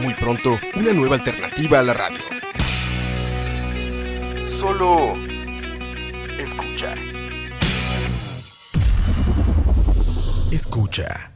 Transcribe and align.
Muy 0.00 0.14
pronto, 0.14 0.58
una 0.74 0.92
nueva 0.92 1.16
alternativa 1.16 1.78
a 1.78 1.82
la 1.82 1.94
radio. 1.94 2.18
Solo 4.48 5.14
escucha. 6.38 6.94
Escucha. 10.50 11.35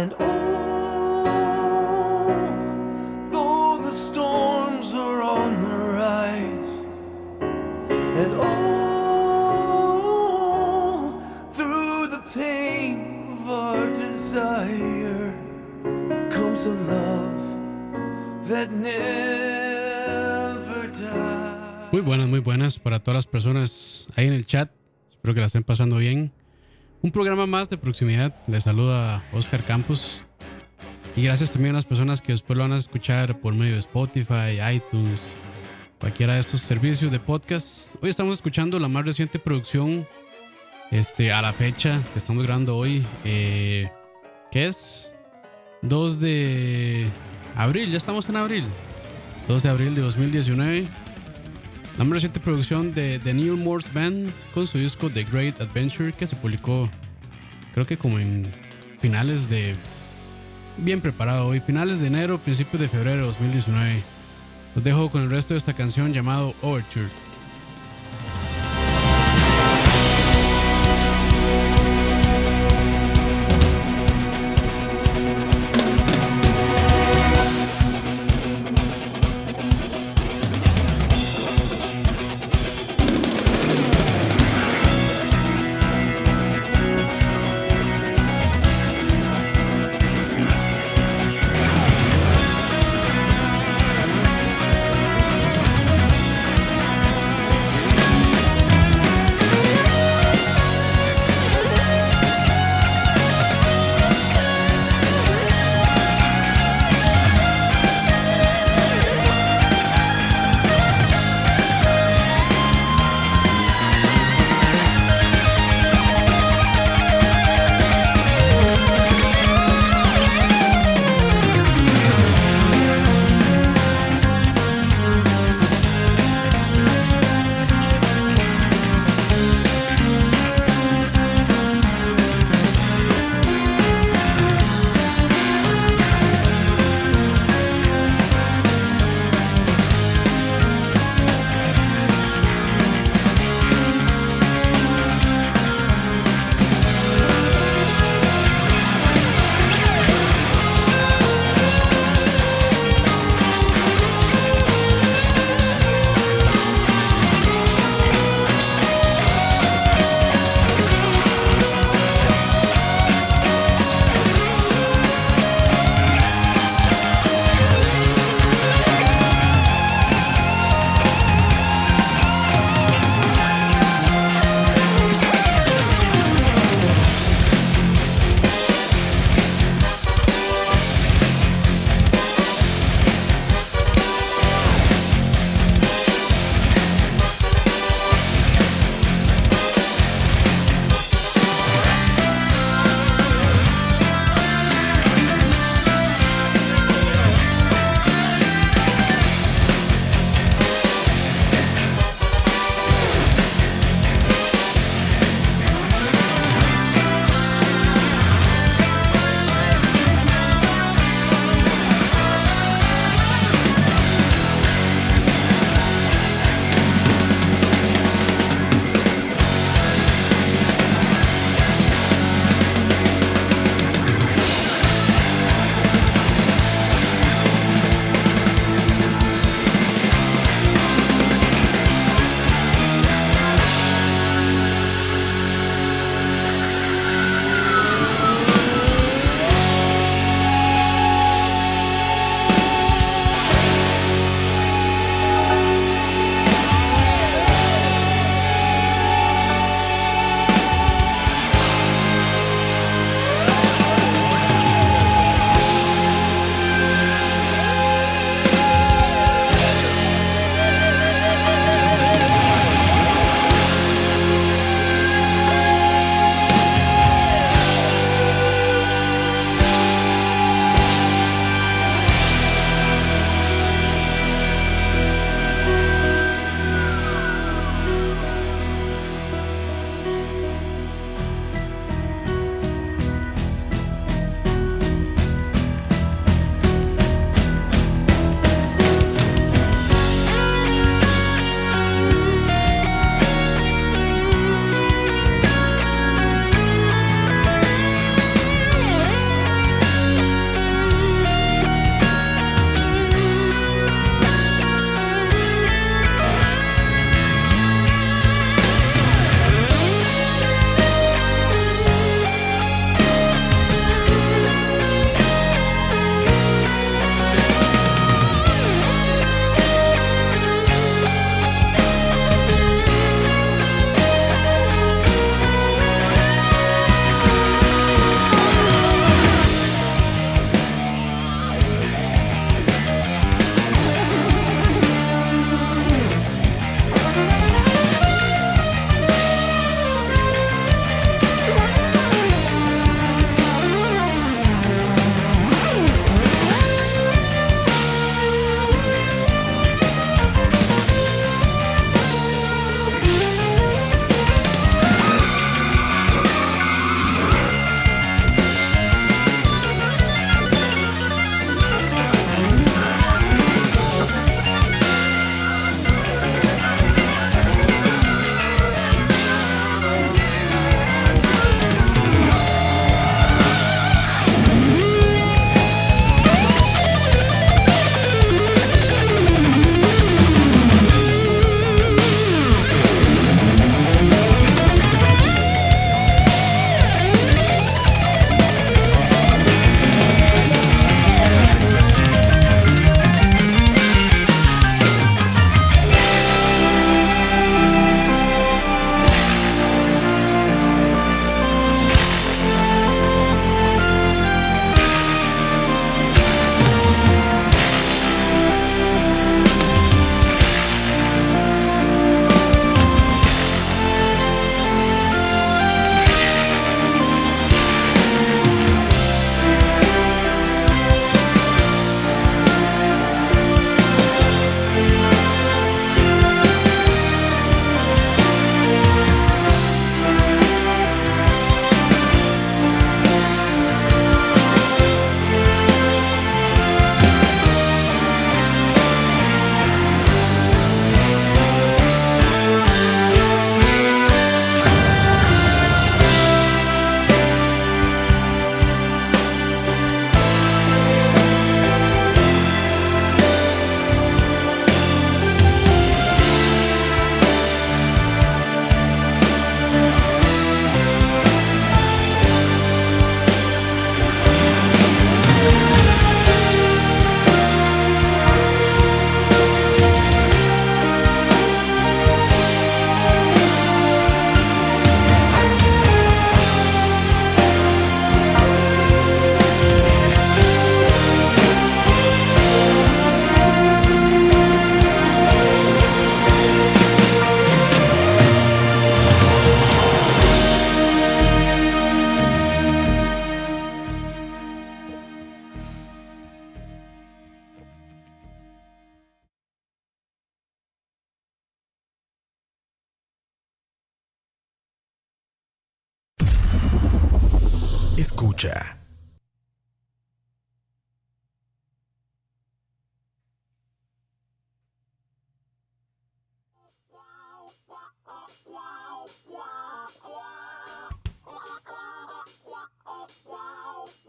And 0.00 0.14
oh, 0.18 0.24
though 3.30 3.76
the 3.82 3.90
storms 3.90 4.94
are 4.94 5.20
on 5.20 5.60
the 5.60 5.76
rise, 6.00 6.72
and 8.22 8.32
oh, 8.34 8.50
through 11.52 12.06
the 12.08 12.22
pain 12.32 13.26
of 13.28 13.50
our 13.50 13.92
desire 13.92 15.34
comes 16.30 16.64
a 16.64 16.72
love 16.88 17.44
that 18.48 18.70
never 18.72 18.96
dies. 20.92 21.92
Muy 21.92 22.00
buenas, 22.00 22.26
muy 22.28 22.40
buenas 22.40 22.78
para 22.78 23.00
todas 23.00 23.16
las 23.16 23.26
personas 23.26 24.08
ahí 24.16 24.28
en 24.28 24.32
el 24.32 24.46
chat. 24.46 24.70
Espero 25.10 25.34
que 25.34 25.40
la 25.40 25.46
estén 25.46 25.64
pasando 25.64 25.98
bien. 25.98 26.32
Un 27.02 27.10
programa 27.10 27.46
más 27.46 27.70
de 27.70 27.78
proximidad. 27.78 28.34
Les 28.46 28.64
saluda 28.64 29.22
Oscar 29.32 29.64
Campos. 29.64 30.22
Y 31.16 31.22
gracias 31.22 31.52
también 31.52 31.74
a 31.74 31.78
las 31.78 31.86
personas 31.86 32.20
que 32.20 32.32
después 32.32 32.58
lo 32.58 32.64
van 32.64 32.74
a 32.74 32.76
escuchar 32.76 33.40
por 33.40 33.54
medio 33.54 33.72
de 33.72 33.78
Spotify, 33.78 34.60
iTunes, 34.74 35.18
cualquiera 35.98 36.34
de 36.34 36.40
estos 36.40 36.60
servicios 36.60 37.10
de 37.10 37.18
podcast. 37.18 37.96
Hoy 38.02 38.10
estamos 38.10 38.34
escuchando 38.34 38.78
la 38.78 38.88
más 38.88 39.06
reciente 39.06 39.38
producción 39.38 40.06
este, 40.90 41.32
a 41.32 41.40
la 41.40 41.54
fecha 41.54 42.02
que 42.12 42.18
estamos 42.18 42.44
grabando 42.44 42.76
hoy, 42.76 43.02
eh, 43.24 43.90
es 44.52 45.14
2 45.80 46.20
de 46.20 47.08
abril. 47.56 47.90
Ya 47.90 47.96
estamos 47.96 48.28
en 48.28 48.36
abril. 48.36 48.64
2 49.48 49.62
de 49.62 49.68
abril 49.70 49.94
de 49.94 50.02
2019. 50.02 50.86
La 52.00 52.04
más 52.04 52.14
reciente 52.14 52.40
producción 52.40 52.94
de 52.94 53.18
The 53.18 53.34
Neil 53.34 53.58
Morse 53.58 53.86
Band 53.92 54.32
con 54.54 54.66
su 54.66 54.78
disco 54.78 55.10
The 55.10 55.22
Great 55.22 55.60
Adventure 55.60 56.14
que 56.14 56.26
se 56.26 56.34
publicó 56.34 56.88
creo 57.74 57.84
que 57.84 57.98
como 57.98 58.18
en 58.18 58.50
finales 59.00 59.50
de... 59.50 59.76
Bien 60.78 61.02
preparado 61.02 61.48
hoy, 61.48 61.60
finales 61.60 62.00
de 62.00 62.06
enero, 62.06 62.38
principios 62.38 62.80
de 62.80 62.88
febrero 62.88 63.20
de 63.20 63.26
2019. 63.26 64.02
Los 64.74 64.82
dejo 64.82 65.10
con 65.10 65.24
el 65.24 65.30
resto 65.30 65.52
de 65.52 65.58
esta 65.58 65.74
canción 65.74 66.14
llamado 66.14 66.54
Overture. 66.62 67.10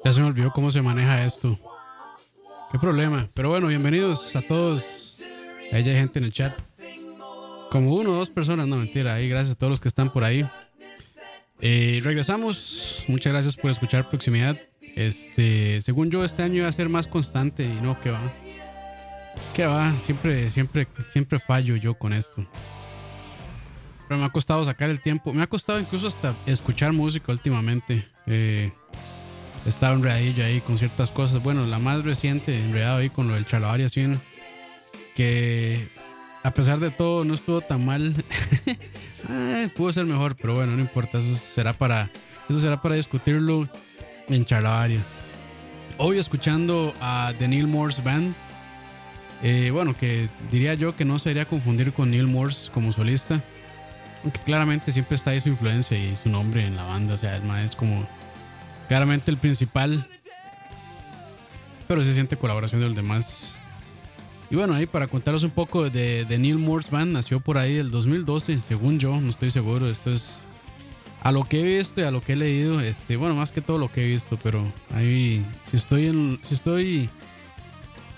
Ya 0.03 0.12
se 0.12 0.22
me 0.22 0.27
olvidó 0.27 0.51
cómo 0.51 0.72
se 0.72 0.81
maneja 0.81 1.24
esto. 1.24 1.60
Qué 2.72 2.79
problema. 2.79 3.29
Pero 3.34 3.50
bueno, 3.50 3.67
bienvenidos 3.67 4.36
a 4.36 4.41
todos. 4.41 5.22
Ahí 5.72 5.88
hay 5.88 5.96
gente 5.96 6.20
en 6.20 6.25
el 6.25 6.34
chat. 6.34 6.58
Como 7.70 7.93
uno 7.93 8.12
o 8.12 8.15
dos 8.15 8.29
personas, 8.29 8.67
no 8.67 8.77
mentira. 8.77 9.13
Ahí 9.13 9.29
gracias 9.29 9.55
a 9.55 9.58
todos 9.60 9.70
los 9.70 9.79
que 9.79 9.88
están 9.88 10.10
por 10.10 10.24
ahí. 10.24 10.46
Eh, 11.60 12.01
regresamos. 12.03 13.05
Muchas 13.08 13.31
gracias 13.31 13.55
por 13.55 13.70
escuchar 13.70 14.10
Proximidad. 14.10 14.58
Este, 14.96 15.79
según 15.81 16.10
yo, 16.10 16.25
este 16.25 16.41
año 16.41 16.63
va 16.63 16.70
a 16.70 16.74
ser 16.74 16.89
más 16.89 17.05
constante 17.05 17.63
y 17.63 17.81
no, 17.81 18.00
que 18.01 18.10
va. 18.10 18.20
Que 19.53 19.67
va, 19.67 19.93
siempre, 20.03 20.50
siempre, 20.50 20.88
siempre 21.13 21.38
fallo 21.38 21.75
yo 21.75 21.93
con 21.93 22.12
esto. 22.12 22.46
Pero 24.08 24.20
me 24.20 24.25
ha 24.25 24.31
costado 24.31 24.65
sacar 24.65 24.89
el 24.89 25.00
tiempo. 25.00 25.31
Me 25.31 25.43
ha 25.43 25.48
costado 25.48 25.79
incluso 25.79 26.08
hasta 26.08 26.36
escuchar 26.48 26.91
música 26.91 27.31
últimamente. 27.31 28.08
Eh, 28.25 28.74
he 29.65 29.70
estado 29.70 29.96
enredadillo 29.96 30.44
ahí 30.46 30.62
con 30.62 30.77
ciertas 30.77 31.10
cosas. 31.10 31.44
Bueno, 31.44 31.65
la 31.65 31.80
más 31.80 32.03
reciente, 32.03 32.58
enredado 32.58 32.98
ahí 32.98 33.10
con 33.10 33.27
lo 33.27 33.36
del 33.36 33.46
Chalabaria 33.46 33.89
100. 33.89 34.20
Que 35.15 35.88
a 36.44 36.51
pesar 36.51 36.80
de 36.80 36.91
todo 36.91 37.24
no 37.24 37.34
estuvo 37.34 37.62
tan 37.62 37.86
mal. 37.86 38.13
Pudo 39.75 39.91
ser 39.91 40.06
mejor, 40.06 40.36
pero 40.36 40.56
bueno, 40.56 40.74
no 40.74 40.82
importa. 40.82 41.20
Eso 41.20 41.36
será 41.36 41.74
para, 41.74 42.10
eso 42.50 42.60
será 42.60 42.82
para 42.82 42.96
discutirlo 42.96 43.68
en 44.27 44.46
Charlavaria. 44.46 45.01
Hoy 45.98 46.18
escuchando 46.18 46.94
a 47.00 47.34
The 47.38 47.48
Neil 47.48 47.68
Morse 47.68 48.01
Band. 48.01 48.34
Eh, 49.44 49.70
bueno, 49.72 49.98
que 49.98 50.30
diría 50.51 50.75
yo 50.75 50.96
que 50.96 51.06
no 51.06 51.18
se 51.18 51.30
debería 51.30 51.50
confundir 51.50 51.94
con 51.94 52.12
Neil 52.12 52.27
Morse 52.27 52.72
como 52.72 52.94
solista. 52.94 53.41
Aunque 54.24 54.39
claramente 54.41 54.91
siempre 54.91 55.15
está 55.15 55.32
ahí 55.32 55.41
su 55.41 55.50
influencia 55.50 55.98
y 55.98 56.15
su 56.22 56.30
nombre 56.30 56.65
en 56.65 56.75
la 56.75 56.84
banda. 56.84 57.15
O 57.15 57.18
sea, 57.18 57.36
el 57.36 57.44
más 57.44 57.63
es 57.63 57.75
como 57.75 58.08
claramente 58.91 59.31
el 59.31 59.38
principal. 59.38 60.05
Pero 61.88 62.03
se 62.03 62.13
siente 62.13 62.36
colaboración 62.36 62.81
de 62.81 62.88
los 62.88 62.95
demás. 62.95 63.57
Y 64.50 64.57
bueno, 64.57 64.74
ahí 64.74 64.86
para 64.86 65.07
contaros 65.07 65.43
un 65.43 65.51
poco 65.51 65.89
de, 65.89 66.25
de 66.25 66.38
Neil 66.38 66.57
Morse 66.57 66.91
Band, 66.91 67.13
nació 67.13 67.39
por 67.39 67.57
ahí 67.57 67.77
el 67.77 67.89
2012, 67.89 68.60
según 68.60 69.00
yo, 69.00 69.17
no 69.21 69.29
estoy 69.29 69.50
seguro. 69.50 69.88
Esto 69.88 70.12
es 70.12 70.41
a 71.21 71.31
lo 71.31 71.45
que 71.45 71.62
he 71.62 71.77
visto 71.77 72.01
y 72.01 72.03
a 72.03 72.12
lo 72.12 72.21
que 72.21 72.33
he 72.33 72.36
leído, 72.36 72.81
este, 72.81 73.15
bueno, 73.15 73.33
más 73.33 73.51
que 73.51 73.62
todo 73.62 73.77
lo 73.77 73.89
que 73.89 74.03
he 74.03 74.07
visto, 74.10 74.38
pero 74.43 74.62
ahí 74.93 75.41
si 75.67 75.77
estoy 75.77 76.07
en, 76.07 76.41
si 76.43 76.55
estoy 76.55 77.10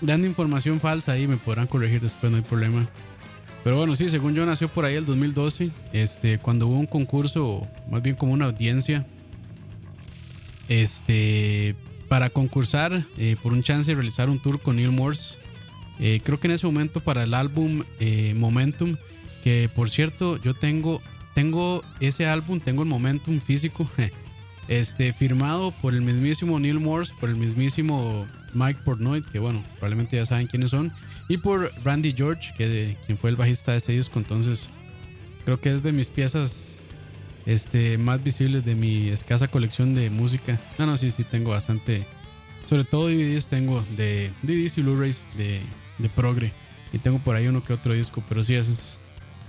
dando 0.00 0.26
información 0.26 0.80
falsa 0.80 1.12
ahí 1.12 1.28
me 1.28 1.36
podrán 1.36 1.68
corregir 1.68 2.00
después, 2.00 2.32
no 2.32 2.38
hay 2.38 2.42
problema. 2.42 2.88
Pero 3.62 3.76
bueno, 3.76 3.94
sí, 3.94 4.10
según 4.10 4.34
yo 4.34 4.44
nació 4.44 4.66
por 4.66 4.86
ahí 4.86 4.96
el 4.96 5.06
2012, 5.06 5.70
este, 5.92 6.38
cuando 6.38 6.66
hubo 6.66 6.80
un 6.80 6.86
concurso, 6.86 7.64
más 7.88 8.02
bien 8.02 8.16
como 8.16 8.32
una 8.32 8.46
audiencia, 8.46 9.06
este, 10.68 11.76
para 12.08 12.30
concursar 12.30 13.04
eh, 13.18 13.36
por 13.42 13.52
un 13.52 13.62
chance 13.62 13.90
de 13.90 13.94
realizar 13.94 14.28
un 14.28 14.38
tour 14.38 14.60
con 14.60 14.76
Neil 14.76 14.90
Morse. 14.90 15.38
Eh, 15.98 16.20
creo 16.24 16.40
que 16.40 16.48
en 16.48 16.54
ese 16.54 16.66
momento 16.66 17.00
para 17.00 17.24
el 17.24 17.34
álbum 17.34 17.84
eh, 18.00 18.34
Momentum, 18.36 18.96
que 19.42 19.70
por 19.74 19.90
cierto 19.90 20.40
yo 20.42 20.54
tengo, 20.54 21.00
tengo 21.34 21.82
ese 22.00 22.26
álbum, 22.26 22.60
tengo 22.60 22.82
el 22.82 22.88
Momentum 22.88 23.40
físico, 23.40 23.88
este, 24.68 25.12
firmado 25.12 25.70
por 25.70 25.94
el 25.94 26.02
mismísimo 26.02 26.58
Neil 26.58 26.80
Morse, 26.80 27.12
por 27.20 27.28
el 27.28 27.36
mismísimo 27.36 28.26
Mike 28.54 28.80
Portnoy, 28.84 29.22
que 29.22 29.38
bueno, 29.38 29.62
probablemente 29.74 30.16
ya 30.16 30.26
saben 30.26 30.46
quiénes 30.46 30.70
son, 30.70 30.92
y 31.28 31.36
por 31.38 31.72
Randy 31.84 32.12
George, 32.12 32.52
que 32.56 32.96
quien 33.06 33.18
fue 33.18 33.30
el 33.30 33.36
bajista 33.36 33.72
de 33.72 33.78
ese 33.78 33.92
disco, 33.92 34.18
entonces 34.18 34.70
creo 35.44 35.60
que 35.60 35.72
es 35.72 35.82
de 35.82 35.92
mis 35.92 36.08
piezas 36.08 36.73
este, 37.46 37.98
más 37.98 38.22
visibles 38.22 38.64
de 38.64 38.74
mi 38.74 39.08
escasa 39.08 39.48
colección 39.48 39.94
de 39.94 40.10
música. 40.10 40.58
No, 40.78 40.86
no, 40.86 40.96
sí, 40.96 41.10
sí, 41.10 41.24
tengo 41.24 41.50
bastante. 41.50 42.06
Sobre 42.68 42.84
todo 42.84 43.08
DVDs 43.08 43.48
tengo 43.48 43.84
de 43.96 44.30
DVDs 44.42 44.78
y 44.78 44.82
Blu-rays 44.82 45.26
de, 45.36 45.60
de 45.98 46.08
Progre. 46.08 46.52
Y 46.92 46.98
tengo 46.98 47.18
por 47.18 47.36
ahí 47.36 47.46
uno 47.46 47.62
que 47.62 47.72
otro 47.72 47.92
disco, 47.92 48.22
pero 48.28 48.44
sí, 48.44 48.54
ese 48.54 48.70
es 48.70 49.00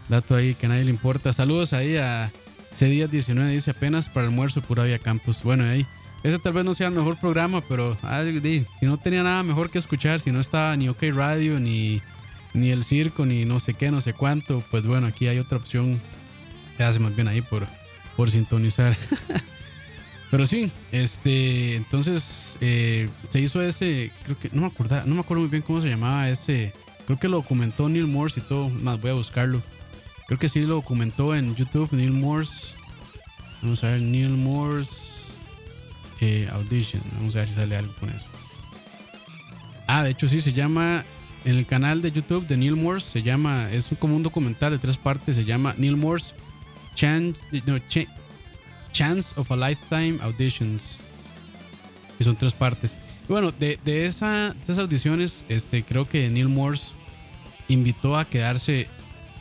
dato 0.10 0.36
ahí 0.36 0.56
que 0.56 0.66
a 0.66 0.70
nadie 0.70 0.84
le 0.84 0.90
importa. 0.90 1.32
Saludos 1.32 1.74
ahí 1.74 1.98
a 1.98 2.32
C 2.72 2.88
19, 2.88 3.52
dice 3.52 3.72
apenas 3.72 4.10
para 4.10 4.25
almuerzo 4.25 4.62
pura 4.62 4.84
vía 4.84 5.00
campus. 5.00 5.44
Bueno, 5.44 5.64
ahí. 5.64 5.86
Ese 6.24 6.40
tal 6.40 6.54
vez 6.54 6.66
no 6.66 6.74
sea 6.74 6.88
el 6.88 6.96
mejor 6.96 7.20
programa, 7.20 7.62
pero 7.62 7.98
ah, 8.02 8.24
di, 8.24 8.66
si 8.80 8.86
no 8.88 8.98
tenía 8.98 9.22
nada 9.22 9.44
mejor 9.44 9.70
que 9.70 9.78
escuchar, 9.78 10.20
si 10.20 10.32
no 10.32 10.40
estaba 10.40 10.75
ni 10.75 10.90
OK 10.90 11.04
Radio, 11.14 11.60
ni, 11.60 12.02
ni 12.56 12.72
el 12.72 12.84
circo, 12.84 13.28
ni 13.28 13.46
no 13.46 13.60
sé 13.60 13.75
qué, 13.75 13.92
no 13.92 14.02
sé 14.02 14.14
cuánto, 14.14 14.64
pues 14.72 14.88
bueno, 14.88 15.06
aquí 15.06 15.28
hay 15.28 15.38
otra 15.38 15.60
opción 15.60 16.02
que 16.75 16.84
hace 16.84 16.98
más 16.98 17.16
bien 17.16 17.28
ahí 17.28 17.42
por, 17.44 17.68
por 18.16 18.32
sintonizar. 18.32 18.96
Pero 20.32 20.46
sí, 20.46 20.72
este, 20.92 21.76
entonces 21.76 22.58
eh, 22.60 23.10
se 23.30 23.40
hizo 23.40 23.62
ese, 23.62 24.12
creo 24.24 24.38
que 24.38 24.50
no 24.52 24.62
me 24.62 24.68
acuerdo, 24.68 25.02
no 25.06 25.16
me 25.16 25.22
acuerdo 25.22 25.42
muy 25.42 25.50
bien 25.50 25.62
cómo 25.62 25.82
se 25.82 25.90
llamaba 25.90 26.30
ese, 26.30 26.74
creo 27.06 27.20
que 27.20 27.30
lo 27.30 27.38
documentó 27.38 27.88
Neil 27.88 28.08
Morse 28.08 28.40
y 28.40 28.44
todo, 28.44 28.70
más 28.70 29.00
voy 29.00 29.12
a 29.12 29.14
buscarlo. 29.14 29.62
Creo 30.28 30.40
que 30.40 30.50
sí 30.50 30.62
lo 30.64 30.76
documentó 30.76 31.36
en 31.36 31.56
YouTube 31.56 31.90
Neil 31.92 32.12
Morse. 32.12 32.76
Vamos 33.62 33.84
a 33.84 33.92
ver 33.92 34.02
Neil 34.02 34.32
Morse 34.32 35.36
eh, 36.20 36.50
Audition, 36.52 37.02
vamos 37.14 37.36
a 37.36 37.40
ver 37.40 37.48
si 37.48 37.54
sale 37.54 37.78
algo 37.78 37.94
con 38.00 38.10
eso. 38.10 38.26
Ah, 39.88 40.04
de 40.04 40.10
hecho 40.10 40.28
sí 40.28 40.42
se 40.42 40.52
llama 40.52 41.06
en 41.46 41.58
el 41.58 41.68
canal 41.68 42.02
de 42.02 42.12
YouTube 42.12 42.48
de 42.48 42.58
Neil 42.58 42.76
Morse 42.76 43.08
se 43.08 43.24
llama 43.24 43.70
es 43.72 43.86
como 44.00 44.16
un 44.16 44.24
documental 44.24 44.72
de 44.72 44.80
tres 44.80 44.98
partes, 44.98 45.36
se 45.36 45.46
llama 45.46 45.76
Neil 45.78 45.96
Morse 45.96 46.34
Chan, 46.96 47.36
no, 47.68 47.78
Ch 47.88 48.08
Chance 48.92 49.34
of 49.38 49.52
a 49.52 49.56
Lifetime 49.56 50.20
Auditions. 50.22 51.02
Que 52.18 52.24
son 52.24 52.36
tres 52.36 52.54
partes. 52.54 52.98
Bueno, 53.28 53.52
de, 53.52 53.78
de, 53.84 54.06
esa, 54.06 54.54
de, 54.54 54.62
esas 54.62 54.78
audiciones, 54.78 55.46
este, 55.50 55.84
creo 55.84 56.08
que 56.08 56.30
Neil 56.30 56.48
Morse 56.48 56.94
invitó 57.68 58.18
a 58.18 58.25
quedarse 58.25 58.88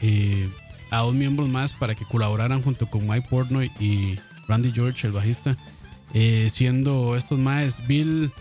eh, 0.01 0.49
a 0.91 0.99
dos 0.99 1.15
miembros 1.15 1.49
más 1.49 1.75
para 1.75 1.95
que 1.95 2.05
colaboraran 2.05 2.63
junto 2.63 2.91
con 2.91 3.07
Mike 3.07 3.29
Portnoy 3.29 3.71
y 3.79 4.19
Randy 4.49 4.73
George, 4.73 5.07
el 5.07 5.13
bajista. 5.13 5.57
Eh, 6.15 6.49
siendo 6.51 7.17
estos 7.17 7.39
más 7.39 7.87
Bill, 7.87 8.33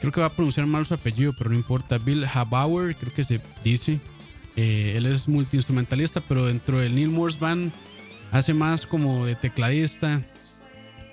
creo 0.00 0.12
que 0.12 0.20
va 0.20 0.26
a 0.28 0.34
pronunciar 0.34 0.66
mal 0.66 0.86
su 0.86 0.94
apellido, 0.94 1.32
pero 1.36 1.50
no 1.50 1.56
importa. 1.56 1.98
Bill 1.98 2.24
Habauer, 2.24 2.96
creo 2.96 3.12
que 3.12 3.24
se 3.24 3.40
dice. 3.64 4.00
Eh, 4.56 4.94
él 4.96 5.06
es 5.06 5.28
multiinstrumentalista, 5.28 6.20
pero 6.20 6.46
dentro 6.46 6.78
del 6.78 6.94
Neil 6.94 7.08
Morse 7.08 7.38
Band 7.38 7.72
hace 8.30 8.54
más 8.54 8.86
como 8.86 9.26
de 9.26 9.34
tecladista 9.34 10.22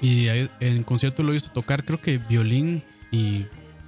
y 0.02 0.28
en 0.60 0.84
concierto 0.84 1.24
lo 1.24 1.30
he 1.30 1.34
visto 1.34 1.52
tocar 1.52 1.84
creo 1.84 2.00
que 2.00 2.20
violín 2.20 2.84
y 3.12 3.46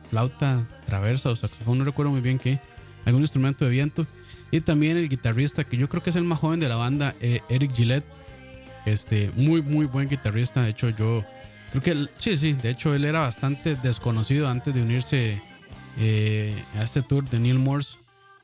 flauta 0.10 0.68
traversa 0.86 1.30
o 1.30 1.36
saxofón, 1.36 1.78
no 1.78 1.84
recuerdo 1.84 2.12
muy 2.12 2.22
bien 2.22 2.40
qué, 2.40 2.60
algún 3.06 3.22
instrumento 3.22 3.66
de 3.66 3.72
viento. 3.72 4.08
Y 4.52 4.62
también 4.62 4.98
el 4.98 5.10
guitarrista, 5.10 5.64
que 5.64 5.78
yo 5.78 5.88
creo 5.90 6.02
que 6.02 6.10
es 6.10 6.16
el 6.16 6.24
más 6.24 6.40
joven 6.40 6.60
de 6.60 6.70
la 6.70 6.76
banda, 6.76 7.16
eh, 7.22 7.42
Eric 7.50 7.72
Gillette. 7.74 8.06
Este, 8.86 9.30
muy, 9.36 9.62
muy 9.62 9.86
buen 9.86 10.10
guitarrista. 10.10 10.64
De 10.64 10.70
hecho, 10.70 10.90
yo 10.90 11.24
creo 11.72 11.84
que, 11.84 12.08
sí, 12.18 12.38
sí, 12.38 12.54
de 12.54 12.72
hecho 12.72 12.96
él 12.96 13.06
era 13.06 13.20
bastante 13.20 13.76
desconocido 13.76 14.48
antes 14.48 14.74
de 14.74 14.82
unirse 14.82 15.42
eh, 16.00 16.56
a 16.76 16.84
este 16.84 17.04
tour 17.04 17.30
de 17.30 17.40
Neil 17.40 17.60
Morse. 17.60 17.98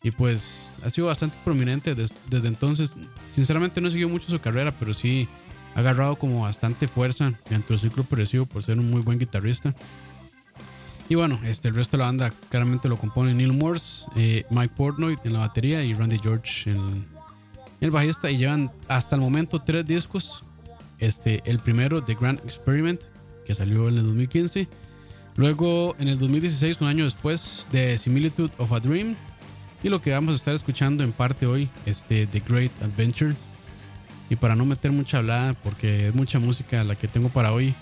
Y 0.05 0.11
pues 0.11 0.75
ha 0.83 0.91
sido 0.91 1.07
bastante 1.07 1.35
prominente 1.43 1.95
desde, 1.95 2.15
desde 2.29 2.47
entonces. 2.47 2.95
Sinceramente 3.31 3.81
no 3.81 3.87
he 3.87 3.91
seguido 3.91 4.07
mucho 4.07 4.29
su 4.29 4.39
carrera, 4.39 4.71
pero 4.71 4.93
sí 4.93 5.27
ha 5.73 5.79
agarrado 5.79 6.15
como 6.15 6.41
bastante 6.41 6.87
fuerza 6.87 7.33
dentro 7.49 7.75
del 7.75 7.79
ciclo 7.79 8.03
progresivo 8.03 8.45
por 8.45 8.61
ser 8.61 8.77
un 8.77 8.91
muy 8.91 9.01
buen 9.01 9.17
guitarrista. 9.17 9.73
Y 11.09 11.15
bueno, 11.15 11.39
este, 11.43 11.69
el 11.69 11.73
resto 11.73 11.97
de 11.97 12.01
la 12.01 12.05
banda 12.05 12.31
claramente 12.49 12.87
lo 12.87 12.97
compone 12.97 13.33
Neil 13.33 13.53
Morse, 13.53 14.07
eh, 14.15 14.45
Mike 14.51 14.75
Portnoy 14.77 15.17
en 15.23 15.33
la 15.33 15.39
batería 15.39 15.83
y 15.83 15.95
Randy 15.95 16.19
George 16.19 16.69
en 16.69 17.07
el, 17.81 17.89
bajista. 17.89 18.29
Y 18.29 18.37
llevan 18.37 18.71
hasta 18.87 19.15
el 19.15 19.21
momento 19.21 19.57
tres 19.57 19.87
discos. 19.87 20.43
Este, 20.99 21.41
el 21.45 21.57
primero, 21.57 22.03
The 22.03 22.13
Grand 22.13 22.39
Experiment, 22.41 23.01
que 23.43 23.55
salió 23.55 23.89
en 23.89 23.97
el 23.97 24.03
2015. 24.03 24.67
Luego, 25.35 25.95
en 25.97 26.09
el 26.09 26.19
2016, 26.19 26.79
un 26.81 26.89
año 26.89 27.05
después, 27.05 27.67
The 27.71 27.97
Similitude 27.97 28.51
of 28.59 28.71
a 28.71 28.79
Dream. 28.79 29.15
Y 29.85 29.89
lo 29.89 30.01
que 30.01 30.09
vamos 30.09 30.33
a 30.33 30.35
estar 30.37 30.55
escuchando 30.55 31.03
en 31.03 31.11
parte 31.11 31.45
hoy, 31.45 31.69
este, 31.85 32.25
The 32.25 32.39
Great 32.39 32.71
Adventure. 32.81 33.35
Y 34.31 34.35
para 34.35 34.55
no 34.55 34.65
meter 34.65 34.91
mucha 34.91 35.19
hablada, 35.19 35.53
porque 35.53 36.07
es 36.07 36.15
mucha 36.15 36.39
música 36.39 36.83
la 36.83 36.95
que 36.95 37.07
tengo 37.07 37.29
para 37.29 37.53
hoy, 37.53 37.75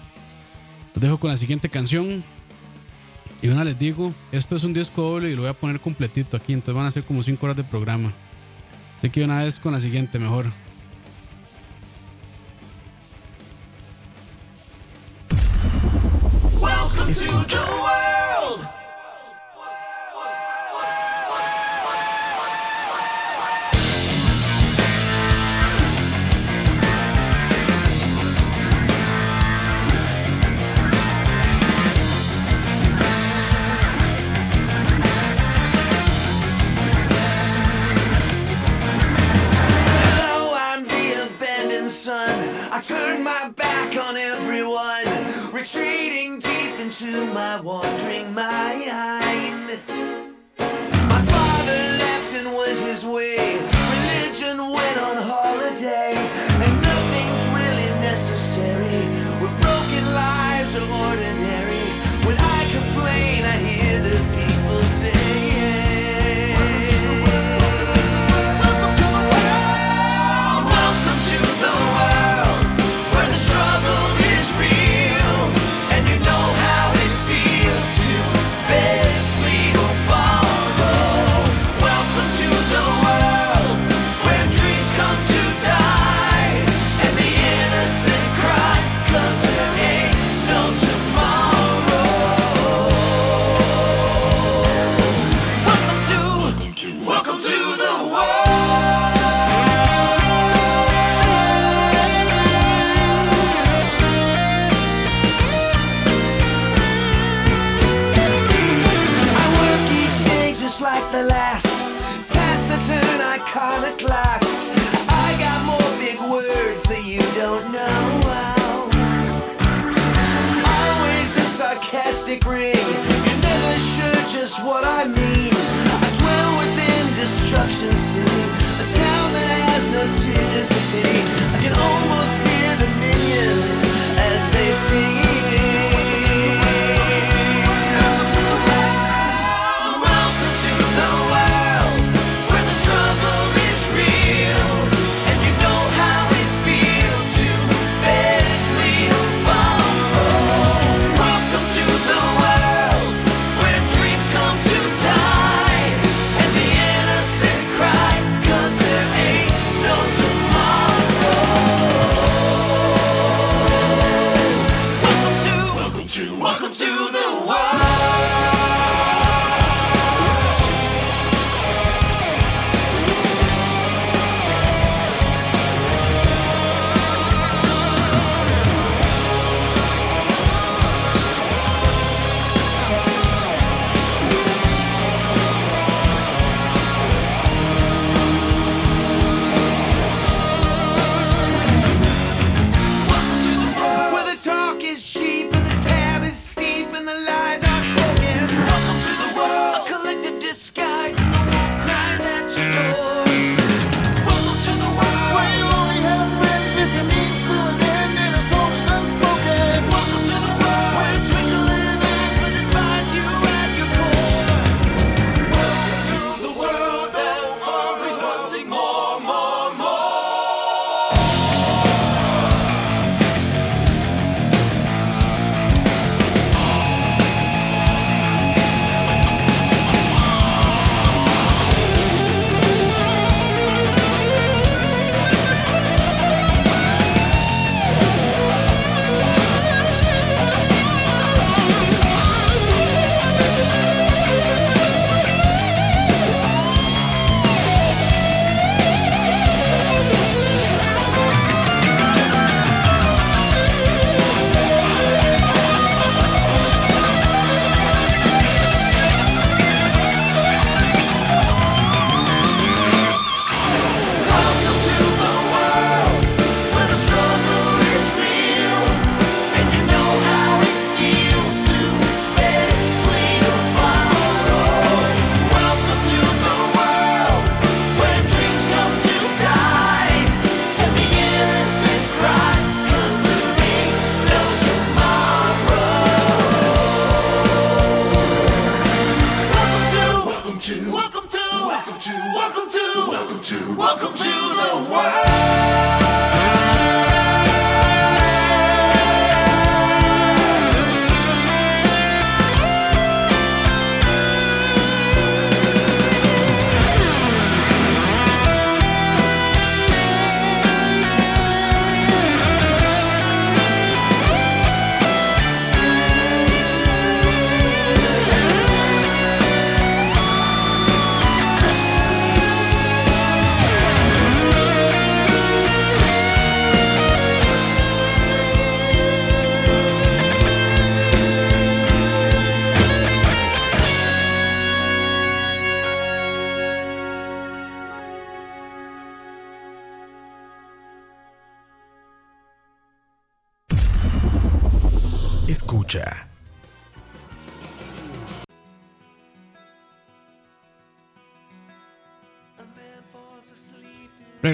los 0.94 1.02
dejo 1.02 1.18
con 1.18 1.30
la 1.30 1.38
siguiente 1.38 1.70
canción. 1.70 2.22
Y 3.42 3.48
una 3.48 3.64
les 3.64 3.80
digo, 3.80 4.14
esto 4.34 4.58
es 4.58 4.66
un 4.66 4.74
disco 4.74 5.02
doble 5.02 5.32
y 5.32 5.36
lo 5.36 5.44
voy 5.44 5.52
a 5.52 5.54
poner 5.54 5.80
completito 5.80 6.36
aquí, 6.36 6.52
entonces 6.52 6.76
van 6.76 6.88
a 6.88 6.92
ser 6.92 7.06
como 7.06 7.24
5 7.24 7.46
horas 7.46 7.56
de 7.56 7.64
programa. 7.64 8.12
Así 8.98 9.10
que 9.10 9.24
una 9.24 9.42
vez 9.42 9.58
con 9.58 9.72
la 9.72 9.80
siguiente 9.80 10.20
mejor. 10.20 10.52
the 17.14 17.58
world. 17.58 18.13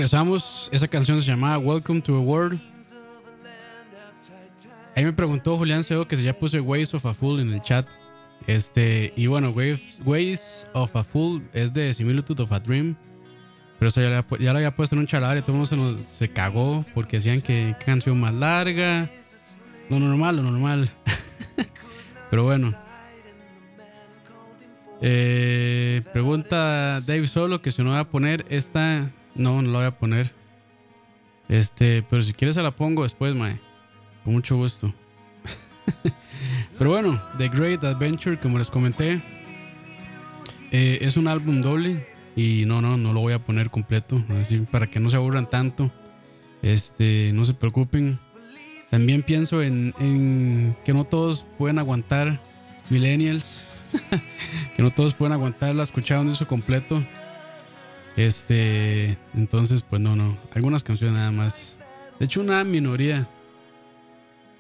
Regresamos. 0.10 0.69
Esa 0.72 0.88
canción 0.88 1.22
se 1.22 1.28
llamaba 1.28 1.60
Welcome 1.60 2.02
to 2.02 2.13
the 2.13 2.17
World. 2.17 2.60
Ahí 4.95 5.06
me 5.06 5.13
preguntó 5.13 5.56
Julián 5.56 5.84
Seo 5.84 6.08
que 6.08 6.17
si 6.17 6.24
ya 6.24 6.34
puse 6.34 6.60
Ways 6.60 6.91
of 6.95 7.06
a 7.06 7.13
Fool 7.13 7.41
en 7.41 7.54
el 7.54 7.62
chat. 7.62 7.88
Este, 8.48 9.13
y 9.15 9.28
bueno, 9.28 9.52
Waves, 9.52 10.00
Ways 10.04 10.65
of 10.74 10.95
a 10.95 11.04
Fool 11.04 11.48
es 11.54 11.72
de 11.74 11.93
Similitude 11.93 12.41
of 12.41 12.52
a 12.52 12.60
Dream. 12.60 12.95
Pero 13.78 13.89
eso 13.89 14.02
ya, 14.02 14.26
lo 14.52 14.58
había 14.58 14.76
puesto 14.76 14.95
en 14.95 15.02
un 15.02 15.06
chalar 15.06 15.38
y 15.38 15.41
todo 15.41 15.52
el 15.52 15.60
mundo 15.60 16.02
se, 16.02 16.02
se 16.02 16.34
cagó 16.34 16.84
porque 16.95 17.17
decían 17.17 17.39
que 17.39 17.76
canción 17.86 18.19
más 18.19 18.34
larga. 18.34 19.12
Lo 19.91 20.00
normal, 20.00 20.38
lo 20.38 20.41
normal. 20.41 20.89
Pero 22.32 22.45
bueno. 22.45 22.74
Eh, 25.04 26.02
pregunta 26.12 27.00
Dave 27.02 27.28
Solo 27.28 27.62
que 27.62 27.72
si 27.72 27.84
no 27.84 27.91
voy 27.91 28.00
a 28.00 28.06
poner 28.06 28.43
esta. 28.50 29.12
No, 29.39 29.62
no 29.62 29.71
la 29.71 29.78
voy 29.78 29.88
a 29.88 29.97
poner. 29.97 30.34
Este, 31.47 32.04
pero 32.10 32.21
si 32.21 32.34
quieres 32.34 32.56
se 32.56 32.62
la 32.62 32.75
pongo 32.75 33.04
después, 33.04 33.34
mae. 33.36 33.58
Con 34.25 34.34
mucho 34.34 34.58
gusto. 34.58 34.93
pero 36.78 36.89
bueno, 36.89 37.21
The 37.38 37.47
Great 37.47 37.86
Adventure, 37.86 38.38
como 38.38 38.58
les 38.58 38.69
comenté, 38.69 39.21
eh, 40.71 40.99
es 41.02 41.15
un 41.15 41.30
álbum 41.30 41.62
doble. 41.62 42.06
Y 42.36 42.65
no, 42.65 42.82
no, 42.82 42.97
no 42.97 43.13
lo 43.13 43.21
voy 43.21 43.32
a 43.32 43.39
poner 43.39 43.69
completo. 43.69 44.21
Así 44.41 44.60
para 44.60 44.88
que 44.88 44.99
no 44.99 45.10
se 45.10 45.15
aburran 45.15 45.49
tanto. 45.49 45.89
Este, 46.62 47.32
no 47.34 47.45
se 47.45 47.54
preocupen. 47.54 48.19
También 48.89 49.23
pienso 49.23 49.63
en, 49.63 50.75
que 50.84 50.93
no 50.93 51.06
todos 51.06 51.45
pueden 51.58 51.80
aguantar 51.80 52.41
millennials. 52.89 53.69
que 54.75 54.84
no 54.84 54.91
todos 54.91 55.13
pueden 55.13 55.32
aguantar 55.32 55.73
la 55.75 55.84
escuchada 55.84 56.25
de 56.25 56.34
su 56.34 56.45
completo. 56.45 57.02
Este, 58.19 59.17
entonces, 59.34 59.82
pues 59.82 60.01
no, 60.01 60.13
no. 60.13 60.38
Algunas 60.53 60.84
canciones 60.84 61.17
nada 61.17 61.32
más. 61.32 61.77
De 62.19 62.25
hecho, 62.25 62.41
una 62.41 62.62
minoría. 62.65 63.29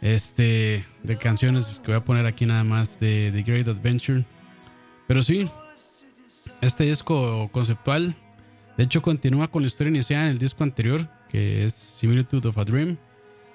Este, 0.01 0.85
de 1.03 1.17
canciones 1.17 1.81
que 1.83 1.87
voy 1.87 1.95
a 1.95 2.05
poner 2.05 2.25
aquí 2.25 2.45
nada 2.45 2.63
más 2.63 3.01
de 3.01 3.33
The 3.33 3.41
Great 3.43 3.67
Adventure. 3.67 4.23
Pero 5.09 5.21
sí, 5.21 5.49
este 6.61 6.85
disco 6.85 7.49
conceptual, 7.51 8.15
de 8.77 8.85
hecho, 8.85 9.01
continúa 9.01 9.49
con 9.49 9.63
la 9.63 9.67
historia 9.67 9.89
iniciada 9.89 10.23
en 10.23 10.29
el 10.29 10.37
disco 10.37 10.63
anterior, 10.63 11.09
que 11.27 11.65
es 11.65 11.73
Similitude 11.73 12.47
of 12.47 12.57
a 12.57 12.63
Dream. 12.63 12.95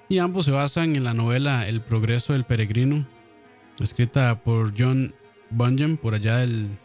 Y 0.07 0.19
ambos 0.19 0.45
se 0.45 0.51
basan 0.51 0.95
en 0.95 1.03
la 1.03 1.15
novela 1.15 1.67
El 1.67 1.81
progreso 1.81 2.33
del 2.33 2.43
peregrino, 2.43 3.07
escrita 3.79 4.39
por 4.43 4.71
John 4.77 5.15
Bunyan, 5.49 5.97
por 5.97 6.13
allá 6.13 6.37
del 6.37 6.77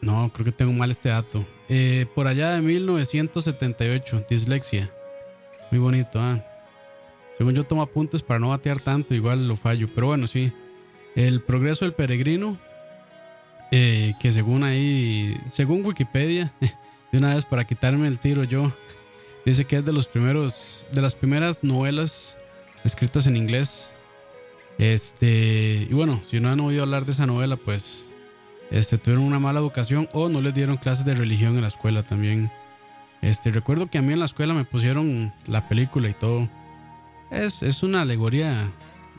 no, 0.00 0.30
creo 0.32 0.44
que 0.44 0.52
tengo 0.52 0.72
mal 0.72 0.90
este 0.90 1.08
dato. 1.08 1.46
Eh, 1.68 2.06
por 2.14 2.26
allá 2.26 2.52
de 2.52 2.62
1978, 2.62 4.26
dislexia. 4.28 4.90
Muy 5.70 5.78
bonito, 5.78 6.18
¿ah? 6.20 6.44
Según 7.38 7.54
yo 7.54 7.64
tomo 7.64 7.82
apuntes 7.82 8.22
para 8.22 8.40
no 8.40 8.48
batear 8.50 8.80
tanto, 8.80 9.14
igual 9.14 9.48
lo 9.48 9.56
fallo. 9.56 9.88
Pero 9.94 10.08
bueno, 10.08 10.26
sí. 10.26 10.52
El 11.14 11.40
progreso 11.40 11.84
del 11.84 11.94
peregrino, 11.94 12.58
eh, 13.70 14.14
que 14.20 14.32
según 14.32 14.62
ahí, 14.62 15.36
según 15.48 15.84
Wikipedia, 15.84 16.52
de 17.12 17.18
una 17.18 17.34
vez 17.34 17.44
para 17.44 17.64
quitarme 17.64 18.08
el 18.08 18.18
tiro 18.18 18.44
yo, 18.44 18.72
dice 19.44 19.64
que 19.64 19.76
es 19.76 19.84
de 19.84 19.92
los 19.92 20.06
primeros, 20.06 20.86
de 20.92 21.00
las 21.00 21.14
primeras 21.14 21.64
novelas 21.64 22.36
escritas 22.84 23.26
en 23.26 23.36
inglés. 23.36 23.94
Este, 24.78 25.86
y 25.88 25.94
bueno, 25.94 26.22
si 26.28 26.40
no 26.40 26.50
han 26.50 26.60
oído 26.60 26.82
hablar 26.82 27.04
de 27.04 27.12
esa 27.12 27.26
novela, 27.26 27.56
pues 27.56 28.09
este, 28.70 28.98
tuvieron 28.98 29.24
una 29.24 29.38
mala 29.38 29.60
educación 29.60 30.08
o 30.12 30.28
no 30.28 30.40
les 30.40 30.54
dieron 30.54 30.76
clases 30.76 31.04
de 31.04 31.14
religión 31.14 31.56
en 31.56 31.62
la 31.62 31.68
escuela 31.68 32.02
también. 32.02 32.50
Este, 33.20 33.50
recuerdo 33.50 33.88
que 33.88 33.98
a 33.98 34.02
mí 34.02 34.12
en 34.12 34.20
la 34.20 34.24
escuela 34.24 34.54
me 34.54 34.64
pusieron 34.64 35.32
la 35.46 35.68
película 35.68 36.08
y 36.08 36.14
todo. 36.14 36.48
Es, 37.30 37.62
es 37.62 37.82
una 37.82 38.02
alegoría, 38.02 38.70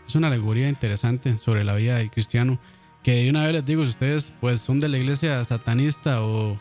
es 0.08 0.16
una 0.16 0.28
alegoría 0.28 0.70
interesante 0.70 1.38
sobre 1.38 1.64
la 1.64 1.76
vida 1.76 1.98
del 1.98 2.10
cristiano. 2.10 2.60
Que 3.04 3.30
una 3.30 3.44
vez 3.44 3.54
les 3.54 3.66
digo, 3.66 3.84
si 3.84 3.90
ustedes 3.90 4.32
pues 4.40 4.62
son 4.62 4.80
de 4.80 4.88
la 4.88 4.98
iglesia 4.98 5.44
satanista 5.44 6.24
o 6.24 6.58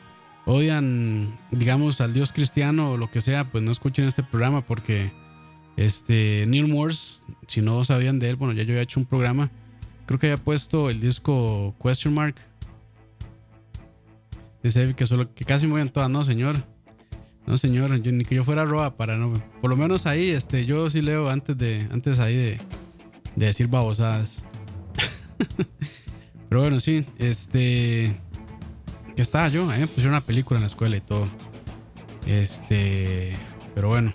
odian, 0.46 1.38
digamos, 1.50 2.00
al 2.00 2.12
Dios 2.12 2.33
cristiano 2.33 2.92
o 2.92 2.96
lo 2.96 3.11
que 3.11 3.20
sea, 3.20 3.50
pues 3.50 3.62
no 3.62 3.70
escuchen 3.70 4.07
este 4.07 4.22
programa 4.22 4.62
porque 4.62 5.12
este 5.76 6.44
Neil 6.48 6.66
Morse, 6.66 7.22
si 7.46 7.61
no 7.61 7.85
sabían 7.85 8.18
de 8.18 8.31
él, 8.31 8.37
bueno, 8.37 8.55
ya 8.55 8.64
yo 8.64 8.72
había 8.72 8.83
hecho 8.83 9.00
un 9.00 9.07
programa, 9.07 9.50
creo 10.07 10.18
que 10.18 10.26
había 10.26 10.42
puesto 10.42 10.90
el 10.90 11.00
disco 11.00 11.74
Question 11.83 12.14
Mark 12.14 12.37
Dice 14.62 14.94
que 14.94 15.07
solo 15.07 15.33
que 15.35 15.44
casi 15.44 15.66
en 15.66 15.88
todas, 15.88 16.11
no, 16.11 16.25
señor. 16.25 16.57
No, 17.46 17.57
señor, 17.57 17.90
ni 17.90 18.25
que 18.25 18.35
yo 18.35 18.44
fuera 18.44 18.64
roba 18.64 18.96
para 18.96 19.16
no. 19.16 19.33
Por 19.61 19.70
lo 19.70 19.77
menos 19.77 20.07
ahí, 20.07 20.31
este, 20.31 20.66
yo 20.66 20.90
sí 20.90 21.01
leo 21.01 21.31
antes 21.31 21.57
de. 21.57 21.88
Antes 21.90 22.18
ahí 22.18 22.37
de. 22.37 22.61
De 23.37 23.46
decir 23.46 23.68
babosadas. 23.68 24.44
Pero 26.49 26.61
bueno, 26.61 26.79
sí, 26.81 27.05
este. 27.18 28.14
Que 29.16 29.23
estaba 29.23 29.49
yo, 29.49 29.68
a 29.70 29.77
me 29.77 29.87
pusieron 29.87 30.14
una 30.14 30.20
película 30.20 30.59
en 30.59 30.62
la 30.62 30.66
escuela 30.66 30.96
y 30.96 31.01
todo. 31.01 31.29
Este. 32.27 33.37
Pero 33.75 33.88
bueno. 33.88 34.12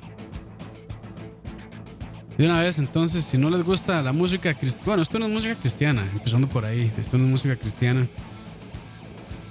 De 2.38 2.45
una 2.45 2.60
vez, 2.60 2.79
entonces, 2.79 3.23
si 3.23 3.38
no 3.38 3.49
les 3.49 3.63
gusta 3.63 4.01
la 4.01 4.12
música 4.12 4.53
cristiana. 4.53 4.86
Bueno, 4.86 5.01
esto 5.01 5.17
no 5.17 5.25
es 5.25 5.31
música 5.31 5.55
cristiana, 5.55 6.10
empezando 6.12 6.47
por 6.47 6.65
ahí. 6.65 6.91
Esto 6.97 7.17
no 7.17 7.23
es 7.25 7.31
música 7.31 7.55
cristiana. 7.55 8.08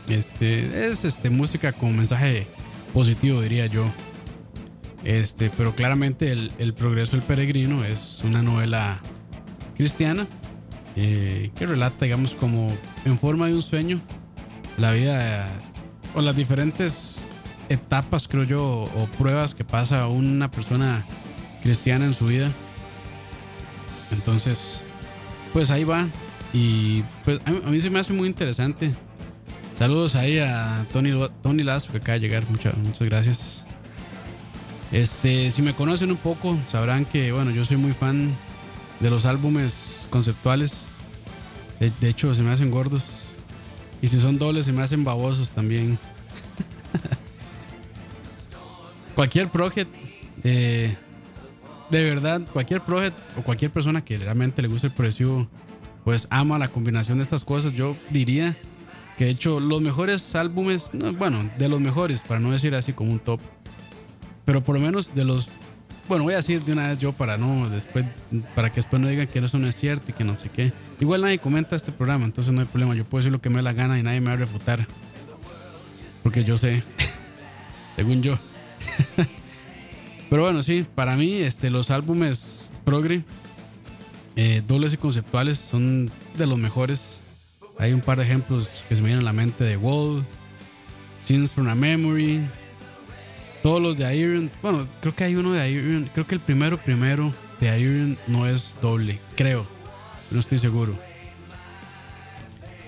Este, 0.08 0.88
es 0.88 1.04
este, 1.04 1.30
música 1.30 1.72
con 1.72 1.96
mensaje 1.96 2.46
positivo, 2.92 3.40
diría 3.40 3.66
yo. 3.66 3.86
Este, 5.02 5.50
pero 5.56 5.74
claramente 5.74 6.32
el, 6.32 6.74
progreso 6.74 7.12
del 7.12 7.22
peregrino 7.22 7.84
es 7.84 8.22
una 8.24 8.42
novela 8.42 9.00
cristiana 9.76 10.26
eh, 10.96 11.50
que 11.54 11.66
relata, 11.66 12.04
digamos, 12.06 12.34
como 12.34 12.74
en 13.04 13.18
forma 13.18 13.46
de 13.48 13.54
un 13.54 13.62
sueño 13.62 14.00
la 14.78 14.92
vida 14.92 15.46
o 16.14 16.22
las 16.22 16.34
diferentes 16.34 17.26
etapas, 17.68 18.28
creo 18.28 18.44
yo, 18.44 18.64
o 18.64 19.08
pruebas 19.18 19.54
que 19.54 19.64
pasa 19.64 20.06
una 20.08 20.50
persona 20.50 21.06
cristiana 21.62 22.06
en 22.06 22.14
su 22.14 22.26
vida. 22.26 22.50
Entonces, 24.10 24.84
pues 25.52 25.70
ahí 25.70 25.84
va. 25.84 26.08
Y 26.52 27.02
pues 27.24 27.40
a 27.44 27.70
mí 27.70 27.80
se 27.80 27.90
me 27.90 27.98
hace 27.98 28.12
muy 28.12 28.28
interesante 28.28 28.94
Saludos 29.78 30.14
ahí 30.14 30.38
a 30.38 30.86
Tony, 30.92 31.10
Tony 31.42 31.64
Lazo 31.64 31.90
que 31.90 31.98
acaba 31.98 32.14
de 32.14 32.20
llegar. 32.20 32.48
Muchas, 32.48 32.76
muchas 32.76 33.08
gracias. 33.08 33.66
Este, 34.92 35.50
si 35.50 35.62
me 35.62 35.74
conocen 35.74 36.12
un 36.12 36.16
poco, 36.16 36.56
sabrán 36.68 37.04
que, 37.04 37.32
bueno, 37.32 37.50
yo 37.50 37.64
soy 37.64 37.76
muy 37.76 37.92
fan 37.92 38.32
de 39.00 39.10
los 39.10 39.24
álbumes 39.24 40.06
conceptuales. 40.10 40.86
De, 41.80 42.08
hecho, 42.08 42.32
se 42.34 42.42
me 42.42 42.50
hacen 42.50 42.70
gordos. 42.70 43.38
Y 44.00 44.06
si 44.06 44.20
son 44.20 44.38
dobles, 44.38 44.66
se 44.66 44.72
me 44.72 44.82
hacen 44.82 45.02
babosos 45.02 45.50
también. 45.50 45.98
cualquier 49.16 49.50
project, 49.50 49.90
eh, 50.44 50.96
de 51.90 52.04
verdad, 52.04 52.42
cualquier 52.52 52.80
project 52.80 53.16
o 53.36 53.42
cualquier 53.42 53.72
persona 53.72 54.04
que 54.04 54.16
realmente 54.18 54.62
le 54.62 54.68
guste 54.68 54.86
el 54.86 54.92
progresivo, 54.92 55.48
pues 56.04 56.28
ama 56.30 56.58
la 56.58 56.68
combinación 56.68 57.18
de 57.18 57.24
estas 57.24 57.42
cosas. 57.42 57.72
Yo 57.72 57.96
diría 58.10 58.56
que 59.16 59.26
de 59.26 59.30
hecho, 59.30 59.60
los 59.60 59.80
mejores 59.80 60.34
álbumes, 60.34 60.90
bueno, 61.18 61.48
de 61.58 61.68
los 61.68 61.80
mejores, 61.80 62.20
para 62.20 62.40
no 62.40 62.50
decir 62.50 62.74
así 62.74 62.92
como 62.92 63.12
un 63.12 63.20
top, 63.20 63.40
pero 64.44 64.62
por 64.62 64.74
lo 64.74 64.80
menos 64.80 65.14
de 65.14 65.24
los. 65.24 65.48
Bueno, 66.08 66.24
voy 66.24 66.34
a 66.34 66.38
decir 66.38 66.62
de 66.62 66.72
una 66.72 66.88
vez 66.88 66.98
yo 66.98 67.12
para 67.12 67.38
no 67.38 67.70
después 67.70 68.04
para 68.54 68.70
que 68.70 68.76
después 68.76 69.00
no 69.00 69.08
digan 69.08 69.26
que 69.26 69.38
eso 69.38 69.58
no 69.58 69.66
es 69.66 69.74
cierto 69.74 70.10
y 70.10 70.12
que 70.12 70.24
no 70.24 70.36
sé 70.36 70.50
qué. 70.50 70.72
Igual 71.00 71.22
nadie 71.22 71.38
comenta 71.38 71.76
este 71.76 71.92
programa, 71.92 72.24
entonces 72.24 72.52
no 72.52 72.60
hay 72.60 72.66
problema. 72.66 72.94
Yo 72.94 73.04
puedo 73.04 73.20
decir 73.20 73.32
lo 73.32 73.40
que 73.40 73.48
me 73.48 73.56
dé 73.56 73.62
la 73.62 73.72
gana 73.72 73.98
y 73.98 74.02
nadie 74.02 74.20
me 74.20 74.26
va 74.26 74.34
a 74.34 74.36
refutar. 74.36 74.86
Porque 76.22 76.44
yo 76.44 76.56
sé. 76.56 76.82
según 77.96 78.22
yo. 78.22 78.38
Pero 80.30 80.42
bueno, 80.42 80.62
sí, 80.62 80.84
para 80.94 81.16
mí 81.16 81.34
este, 81.36 81.70
los 81.70 81.90
álbumes 81.90 82.74
progre, 82.84 83.24
eh, 84.36 84.62
dobles 84.66 84.92
y 84.92 84.96
conceptuales 84.96 85.58
son 85.58 86.10
de 86.36 86.46
los 86.46 86.58
mejores 86.58 87.20
hay 87.78 87.92
un 87.92 88.00
par 88.00 88.18
de 88.18 88.24
ejemplos 88.24 88.84
que 88.88 88.94
se 88.96 89.00
me 89.02 89.08
vienen 89.08 89.22
a 89.22 89.30
la 89.30 89.32
mente 89.32 89.64
de 89.64 89.76
Wall, 89.76 90.24
Scenes 91.20 91.52
from 91.52 91.68
a 91.68 91.74
Memory, 91.74 92.40
todos 93.62 93.80
los 93.80 93.96
de 93.96 94.16
Iron. 94.16 94.50
Bueno, 94.62 94.86
creo 95.00 95.14
que 95.14 95.24
hay 95.24 95.36
uno 95.36 95.52
de 95.52 95.70
Iron. 95.70 96.10
Creo 96.12 96.26
que 96.26 96.34
el 96.34 96.40
primero, 96.40 96.78
primero 96.78 97.32
de 97.60 97.80
Iron 97.80 98.18
no 98.26 98.46
es 98.46 98.76
doble, 98.80 99.18
creo. 99.36 99.66
No 100.30 100.40
estoy 100.40 100.58
seguro. 100.58 100.98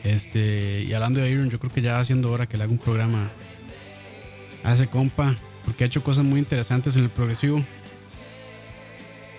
Este, 0.04 0.84
y 0.84 0.92
hablando 0.92 1.20
de 1.20 1.30
Iron, 1.30 1.50
yo 1.50 1.58
creo 1.58 1.72
que 1.72 1.82
ya 1.82 1.98
haciendo 1.98 2.30
hora 2.30 2.46
que 2.46 2.56
le 2.56 2.64
haga 2.64 2.72
un 2.72 2.78
programa 2.78 3.30
ese 4.72 4.88
compa, 4.88 5.34
porque 5.64 5.84
ha 5.84 5.86
hecho 5.86 6.02
cosas 6.02 6.24
muy 6.24 6.38
interesantes 6.38 6.96
en 6.96 7.04
el 7.04 7.10
progresivo. 7.10 7.62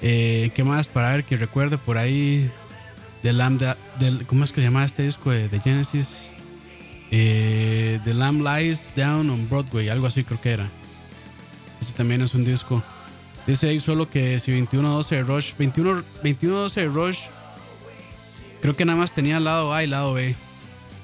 Eh, 0.02 0.52
¿Qué 0.54 0.64
más? 0.64 0.88
Para 0.88 1.12
ver 1.12 1.24
que 1.24 1.38
recuerde 1.38 1.78
por 1.78 1.98
ahí. 1.98 2.50
The 3.22 3.34
Lamb, 3.34 3.60
del, 4.00 4.26
¿Cómo 4.26 4.44
es 4.44 4.52
que 4.52 4.62
se 4.62 4.68
llama 4.68 4.86
este 4.86 5.04
disco 5.04 5.32
de, 5.32 5.50
de 5.50 5.60
Genesis? 5.60 6.32
Eh, 7.12 8.00
The 8.04 8.14
Lamb 8.14 8.42
Lies 8.42 8.94
Down 8.96 9.30
on 9.30 9.50
Broadway, 9.50 9.90
algo 9.90 10.08
así 10.08 10.24
creo 10.24 10.40
que 10.42 10.52
era. 10.52 10.70
Ese 11.82 11.94
también 11.94 12.22
es 12.22 12.34
un 12.34 12.44
disco. 12.44 12.84
Dice 13.46 13.70
ahí 13.70 13.80
solo 13.80 14.10
que 14.10 14.40
si 14.40 14.52
2112 14.52 15.16
de 15.16 15.24
Rush, 15.24 15.54
21, 15.58 15.94
2112 15.94 16.82
de 16.82 16.88
Rush, 16.88 17.20
creo 18.62 18.76
que 18.76 18.86
nada 18.86 19.00
más 19.00 19.14
tenía 19.14 19.40
lado 19.40 19.74
A 19.74 19.84
y 19.84 19.88
lado 19.88 20.14
B. 20.14 20.36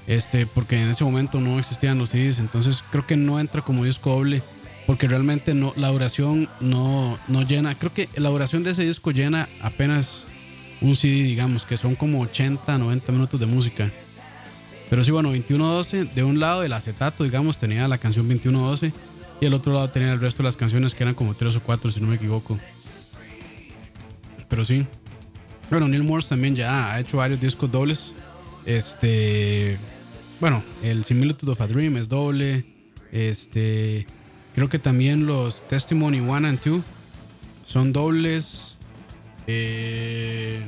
Este, 0.07 0.45
porque 0.45 0.81
en 0.81 0.89
ese 0.89 1.05
momento 1.05 1.39
no 1.39 1.57
existían 1.57 1.97
los 1.97 2.09
CDs, 2.09 2.39
entonces 2.39 2.83
creo 2.91 3.07
que 3.07 3.15
no 3.15 3.39
entra 3.39 3.61
como 3.61 3.85
disco 3.85 4.09
doble, 4.09 4.43
porque 4.85 5.07
realmente 5.07 5.53
no, 5.53 5.71
la 5.77 5.87
duración 5.87 6.49
no, 6.59 7.17
no 7.29 7.43
llena. 7.43 7.75
Creo 7.75 7.93
que 7.93 8.09
la 8.15 8.29
duración 8.29 8.63
de 8.63 8.71
ese 8.71 8.83
disco 8.83 9.11
llena 9.11 9.47
apenas 9.61 10.27
un 10.83 10.95
CD, 10.95 11.23
digamos, 11.23 11.65
que 11.65 11.77
son 11.77 11.95
como 11.95 12.21
80, 12.21 12.77
90 12.77 13.11
minutos 13.11 13.39
de 13.39 13.45
música. 13.47 13.89
Pero 14.89 15.03
sí, 15.03 15.09
bueno, 15.09 15.29
2112, 15.29 16.05
de 16.05 16.23
un 16.23 16.39
lado 16.39 16.63
el 16.63 16.73
acetato, 16.73 17.23
digamos, 17.23 17.57
tenía 17.57 17.87
la 17.87 17.97
canción 17.97 18.27
2112 18.27 18.93
y 19.41 19.45
el 19.45 19.53
otro 19.53 19.73
lado 19.73 19.89
tenía 19.89 20.13
el 20.13 20.19
resto 20.19 20.43
de 20.43 20.47
las 20.47 20.55
canciones 20.55 20.93
que 20.93 21.03
eran 21.03 21.15
como 21.15 21.33
3 21.33 21.55
o 21.55 21.63
4, 21.63 21.91
si 21.91 21.99
no 21.99 22.07
me 22.07 22.15
equivoco. 22.15 22.59
Pero 24.47 24.65
sí. 24.65 24.85
Bueno, 25.71 25.87
Neil 25.87 26.03
Morse 26.03 26.29
también 26.29 26.55
ya 26.55 26.93
ha 26.93 26.99
hecho 26.99 27.17
varios 27.17 27.39
discos 27.39 27.71
dobles. 27.71 28.13
Este. 28.65 29.77
Bueno, 30.39 30.63
el 30.83 31.03
Similitude 31.05 31.53
of 31.53 31.61
a 31.61 31.67
Dream 31.67 31.97
es 31.97 32.07
doble. 32.09 32.65
Este. 33.11 34.05
Creo 34.53 34.69
que 34.69 34.77
también 34.77 35.25
los 35.25 35.67
Testimony 35.67 36.19
1 36.19 36.47
and 36.47 36.59
2 36.63 36.83
son 37.63 37.93
dobles. 37.93 38.77
Eh, 39.47 40.61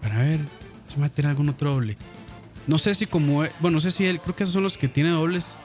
para 0.00 0.18
ver, 0.18 0.40
si 0.86 0.98
me 0.98 1.10
tiene 1.10 1.30
algún 1.30 1.48
otro 1.48 1.72
doble. 1.72 1.96
No 2.66 2.78
sé 2.78 2.94
si 2.94 3.06
como, 3.06 3.44
bueno, 3.60 3.76
no 3.76 3.80
sé 3.80 3.90
si 3.90 4.06
él, 4.06 4.20
creo 4.20 4.36
que 4.36 4.44
esos 4.44 4.54
son 4.54 4.62
los 4.62 4.76
que 4.76 4.88
tiene 4.88 5.10
dobles, 5.10 5.56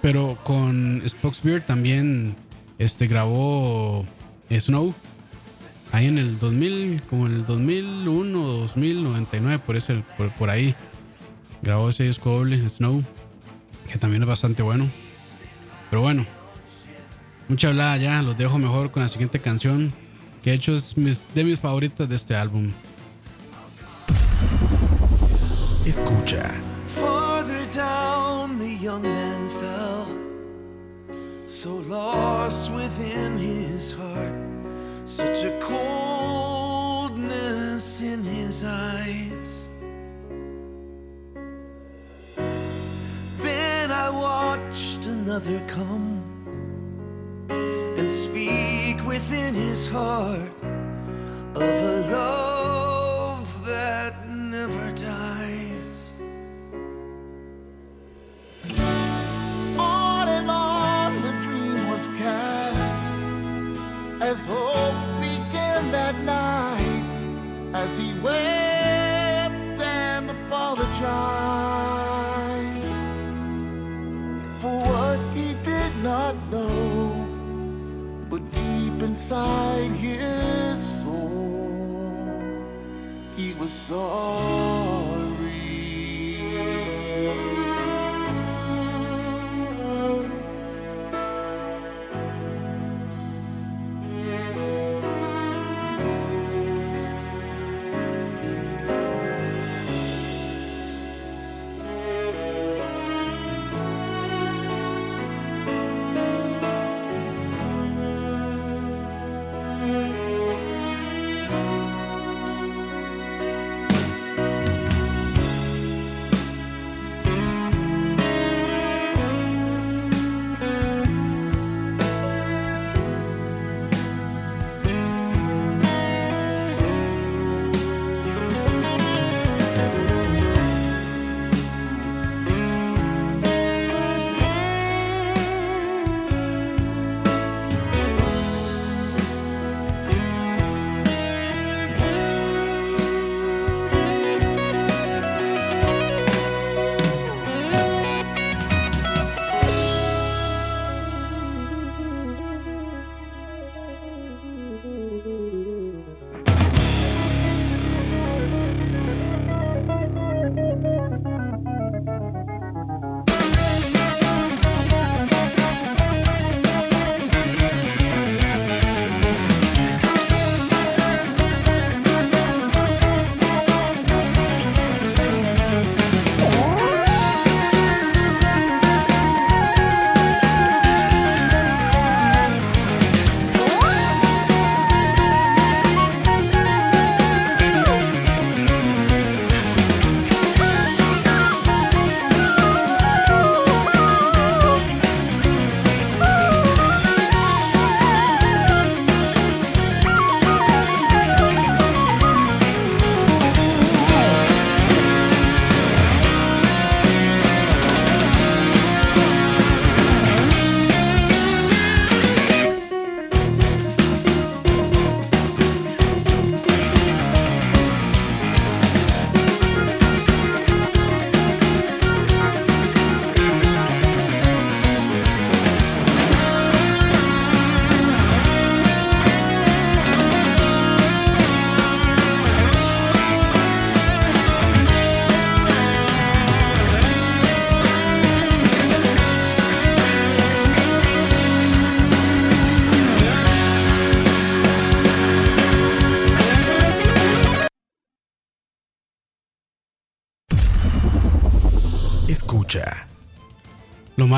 pero 0.00 0.38
con 0.44 1.02
Spokesbeard 1.06 1.64
también 1.64 2.36
este, 2.78 3.06
grabó 3.06 4.06
eh, 4.48 4.60
Snow. 4.60 4.94
Ahí 5.90 6.06
en 6.06 6.18
el 6.18 6.38
2000, 6.38 7.02
como 7.02 7.26
en 7.26 7.34
el 7.34 7.46
2001 7.46 8.42
o 8.42 8.58
2099, 8.58 9.62
por, 9.64 9.76
eso, 9.76 9.94
por, 10.16 10.30
por 10.34 10.50
ahí. 10.50 10.74
Grabó 11.62 11.88
ese 11.88 12.04
disco 12.04 12.30
doble, 12.30 12.68
Snow, 12.68 13.02
que 13.90 13.98
también 13.98 14.22
es 14.22 14.28
bastante 14.28 14.62
bueno. 14.62 14.88
Pero 15.90 16.02
bueno, 16.02 16.26
mucha 17.48 17.68
hablada 17.68 17.96
ya, 17.96 18.22
los 18.22 18.36
dejo 18.36 18.58
mejor 18.58 18.90
con 18.90 19.02
la 19.02 19.08
siguiente 19.08 19.40
canción, 19.40 19.92
que 20.42 20.50
de 20.50 20.56
hecho 20.56 20.74
es 20.74 20.94
de 21.34 21.44
mis 21.44 21.58
favoritas 21.58 22.08
de 22.08 22.16
este 22.16 22.34
álbum. 22.34 22.72
Escucha. 25.86 26.52
Farther 26.86 27.64
down 27.72 28.58
the 28.58 28.74
young 28.82 29.02
man 29.02 29.48
fell, 29.48 30.06
so 31.46 31.76
lost 31.88 32.72
within 32.72 33.38
his 33.38 33.92
heart, 33.92 34.34
such 35.04 35.44
a 35.44 35.58
coldness 35.60 37.12
in 38.02 38.24
his 38.24 38.64
eyes. 38.64 39.68
Then 43.42 43.90
I 43.90 44.10
watched 44.10 45.06
another 45.06 45.60
come 45.66 46.22
and 47.98 48.10
speak 48.10 48.57
within 49.08 49.54
his 49.54 49.86
heart 49.86 50.52
of 51.54 51.62
a 51.62 52.00
love 52.12 53.66
that 53.66 54.28
never 54.28 54.92
dies. 54.92 56.12
On 59.78 60.28
and 60.28 60.50
on 60.50 61.22
the 61.22 61.32
dream 61.40 61.88
was 61.88 62.06
cast 62.18 62.98
as 64.20 64.44
hope 64.44 64.77
inside 79.30 79.90
his 79.90 81.02
soul, 81.02 82.64
he 83.36 83.52
was 83.60 83.70
sorry. 83.70 84.67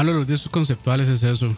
Malo 0.00 0.12
de 0.12 0.18
los 0.20 0.26
discos 0.26 0.50
conceptuales 0.50 1.10
es 1.10 1.22
eso. 1.22 1.54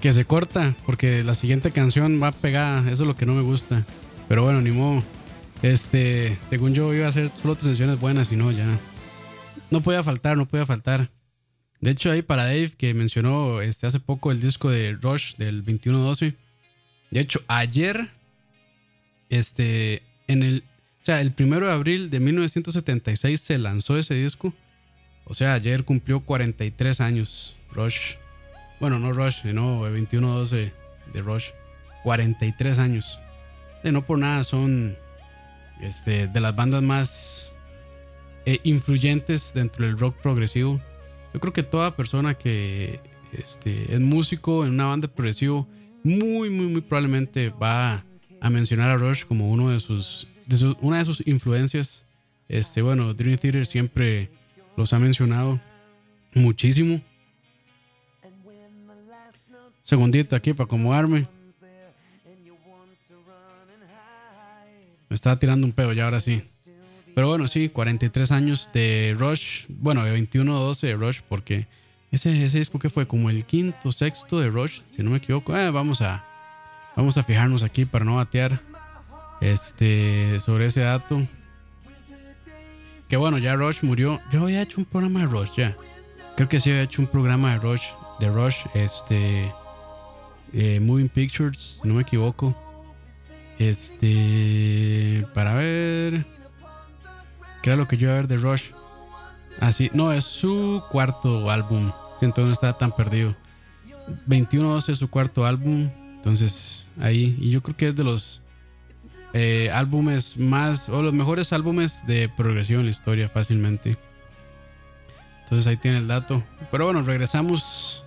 Que 0.00 0.12
se 0.12 0.24
corta 0.24 0.76
porque 0.86 1.24
la 1.24 1.34
siguiente 1.34 1.72
canción 1.72 2.22
va 2.22 2.30
pegada. 2.30 2.88
Eso 2.92 3.02
es 3.02 3.08
lo 3.08 3.16
que 3.16 3.26
no 3.26 3.34
me 3.34 3.42
gusta. 3.42 3.84
Pero 4.28 4.44
bueno, 4.44 4.60
ni 4.60 4.70
modo. 4.70 5.02
Este, 5.60 6.38
según 6.48 6.74
yo 6.74 6.94
iba 6.94 7.06
a 7.06 7.08
hacer 7.08 7.32
solo 7.34 7.56
transiciones 7.56 7.98
buenas 7.98 8.30
y 8.30 8.36
no, 8.36 8.52
ya. 8.52 8.78
No 9.72 9.82
podía 9.82 10.04
faltar, 10.04 10.36
no 10.36 10.46
podía 10.46 10.64
faltar. 10.64 11.10
De 11.80 11.90
hecho, 11.90 12.12
ahí 12.12 12.22
para 12.22 12.44
Dave, 12.44 12.70
que 12.78 12.94
mencionó 12.94 13.60
este, 13.62 13.88
hace 13.88 13.98
poco 13.98 14.30
el 14.30 14.40
disco 14.40 14.70
de 14.70 14.92
Rush 14.92 15.34
del 15.34 15.64
2112. 15.64 16.34
De 17.10 17.20
hecho, 17.20 17.42
ayer, 17.48 18.10
este, 19.28 20.04
en 20.28 20.44
el, 20.44 20.62
o 21.02 21.04
sea, 21.04 21.20
el 21.20 21.32
primero 21.32 21.66
de 21.66 21.72
abril 21.72 22.10
de 22.10 22.20
1976 22.20 23.40
se 23.40 23.58
lanzó 23.58 23.98
ese 23.98 24.14
disco. 24.14 24.54
O 25.24 25.34
sea, 25.34 25.54
ayer 25.54 25.84
cumplió 25.84 26.20
43 26.20 27.00
años 27.00 27.56
Rush. 27.72 28.14
Bueno, 28.80 28.98
no 28.98 29.12
Rush, 29.12 29.42
sino 29.42 29.82
2112 29.88 30.72
de 31.12 31.22
Rush. 31.22 31.46
43 32.02 32.78
años. 32.78 33.20
De 33.82 33.92
no 33.92 34.04
por 34.04 34.18
nada 34.18 34.44
son 34.44 34.96
este, 35.80 36.26
de 36.28 36.40
las 36.40 36.54
bandas 36.54 36.82
más 36.82 37.56
eh, 38.46 38.58
influyentes 38.64 39.52
dentro 39.54 39.86
del 39.86 39.98
rock 39.98 40.16
progresivo. 40.20 40.80
Yo 41.32 41.40
creo 41.40 41.52
que 41.52 41.62
toda 41.62 41.96
persona 41.96 42.34
que 42.34 43.00
este, 43.32 43.94
es 43.94 44.00
músico 44.00 44.64
en 44.66 44.72
una 44.72 44.84
banda 44.86 45.08
progresivo, 45.08 45.66
muy, 46.02 46.50
muy, 46.50 46.66
muy 46.66 46.80
probablemente 46.82 47.48
va 47.50 48.04
a 48.40 48.50
mencionar 48.50 48.90
a 48.90 48.98
Rush 48.98 49.24
como 49.24 49.50
uno 49.50 49.70
de 49.70 49.80
sus, 49.80 50.28
de 50.46 50.56
su- 50.56 50.76
una 50.82 50.98
de 50.98 51.04
sus 51.06 51.26
influencias. 51.26 52.04
Este, 52.48 52.82
bueno, 52.82 53.14
Dream 53.14 53.38
Theater 53.38 53.64
siempre 53.64 54.30
los 54.76 54.92
ha 54.92 54.98
mencionado 54.98 55.60
muchísimo. 56.34 57.00
Segundito 59.82 60.34
aquí 60.34 60.52
para 60.52 60.64
acomodarme. 60.64 61.28
Me 65.08 65.14
estaba 65.14 65.38
tirando 65.38 65.66
un 65.66 65.72
pedo 65.72 65.92
ya 65.92 66.04
ahora 66.04 66.20
sí. 66.20 66.42
Pero 67.14 67.28
bueno, 67.28 67.46
sí, 67.46 67.68
43 67.68 68.32
años 68.32 68.70
de 68.72 69.14
Rush. 69.16 69.66
Bueno, 69.68 70.02
de 70.02 70.10
21 70.10 70.56
a 70.56 70.60
12 70.60 70.86
de 70.88 70.94
Rush, 70.94 71.20
porque 71.28 71.68
ese, 72.10 72.44
ese 72.44 72.58
disco 72.58 72.78
que 72.78 72.90
fue 72.90 73.06
como 73.06 73.30
el 73.30 73.44
quinto, 73.44 73.92
sexto 73.92 74.40
de 74.40 74.48
Rush, 74.48 74.80
si 74.90 75.02
no 75.02 75.10
me 75.10 75.18
equivoco. 75.18 75.56
Eh, 75.56 75.70
vamos 75.70 76.00
a 76.00 76.24
vamos 76.96 77.16
a 77.18 77.22
fijarnos 77.22 77.62
aquí 77.62 77.84
para 77.84 78.04
no 78.04 78.16
batear 78.16 78.60
este 79.40 80.40
sobre 80.40 80.66
ese 80.66 80.80
dato. 80.80 81.22
Que 83.14 83.18
bueno, 83.18 83.38
ya 83.38 83.54
Rush 83.54 83.84
murió. 83.84 84.20
Yo 84.32 84.42
había 84.42 84.60
hecho 84.60 84.80
un 84.80 84.86
programa 84.86 85.20
de 85.20 85.26
Rush 85.26 85.50
ya. 85.56 85.76
Creo 86.34 86.48
que 86.48 86.58
sí 86.58 86.70
había 86.70 86.82
hecho 86.82 87.00
un 87.00 87.06
programa 87.06 87.52
de 87.52 87.58
Rush, 87.58 87.84
de 88.18 88.28
Rush, 88.28 88.56
este 88.74 89.52
eh, 90.52 90.80
Moving 90.80 91.08
Pictures, 91.08 91.78
no 91.84 91.94
me 91.94 92.02
equivoco. 92.02 92.56
Este, 93.60 95.24
para 95.32 95.54
ver, 95.54 96.26
¿qué 97.62 97.70
era 97.70 97.76
lo 97.76 97.86
que 97.86 97.98
yo 97.98 98.08
iba 98.08 98.14
a 98.14 98.16
ver 98.16 98.26
de 98.26 98.36
Rush? 98.36 98.72
Así, 99.60 99.92
no, 99.94 100.12
es 100.12 100.24
su 100.24 100.82
cuarto 100.90 101.52
álbum. 101.52 101.92
Siento 102.18 102.42
que 102.42 102.48
no 102.48 102.52
estaba 102.52 102.76
tan 102.76 102.90
perdido. 102.90 103.36
21-12 104.26 104.88
es 104.88 104.98
su 104.98 105.08
cuarto 105.08 105.46
álbum. 105.46 105.88
Entonces, 106.16 106.90
ahí, 106.98 107.38
y 107.40 107.50
yo 107.50 107.62
creo 107.62 107.76
que 107.76 107.86
es 107.86 107.94
de 107.94 108.02
los 108.02 108.42
eh, 109.34 109.68
álbumes 109.72 110.38
más, 110.38 110.88
o 110.88 111.02
los 111.02 111.12
mejores 111.12 111.52
álbumes 111.52 112.06
de 112.06 112.28
progresión 112.28 112.80
en 112.80 112.86
la 112.86 112.92
historia, 112.92 113.28
fácilmente. 113.28 113.98
Entonces, 115.42 115.66
ahí 115.66 115.76
tiene 115.76 115.98
el 115.98 116.06
dato. 116.06 116.42
Pero 116.70 116.86
bueno, 116.86 117.02
regresamos 117.02 118.04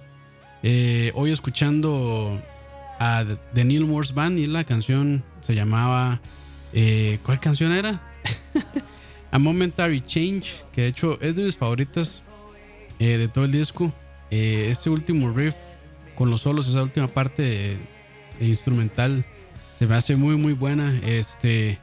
eh, 0.63 1.11
hoy 1.15 1.31
escuchando 1.31 2.41
a 2.99 3.25
The 3.53 3.63
Neil 3.65 3.85
Morse 3.85 4.13
Band 4.13 4.39
y 4.39 4.45
la 4.47 4.63
canción 4.63 5.23
se 5.41 5.53
llamaba. 5.53 6.19
eh, 6.73 7.19
¿Cuál 7.23 7.39
canción 7.39 7.73
era? 7.73 8.01
a 9.31 9.37
Momentary 9.37 10.01
Change, 10.01 10.65
que 10.71 10.81
de 10.81 10.87
hecho 10.87 11.19
es 11.21 11.35
de 11.35 11.43
mis 11.43 11.55
favoritas 11.55 12.23
eh, 12.99 13.17
de 13.17 13.27
todo 13.27 13.45
el 13.45 13.51
disco. 13.51 13.93
Este 14.29 14.89
último 14.89 15.31
riff 15.31 15.55
con 16.15 16.29
los 16.29 16.41
solos, 16.41 16.67
esa 16.67 16.83
última 16.83 17.07
parte 17.07 17.77
instrumental, 18.41 19.25
se 19.77 19.85
me 19.85 19.95
hace 19.95 20.15
muy, 20.15 20.35
muy 20.35 20.53
buena. 20.53 20.97
Este, 21.03 21.79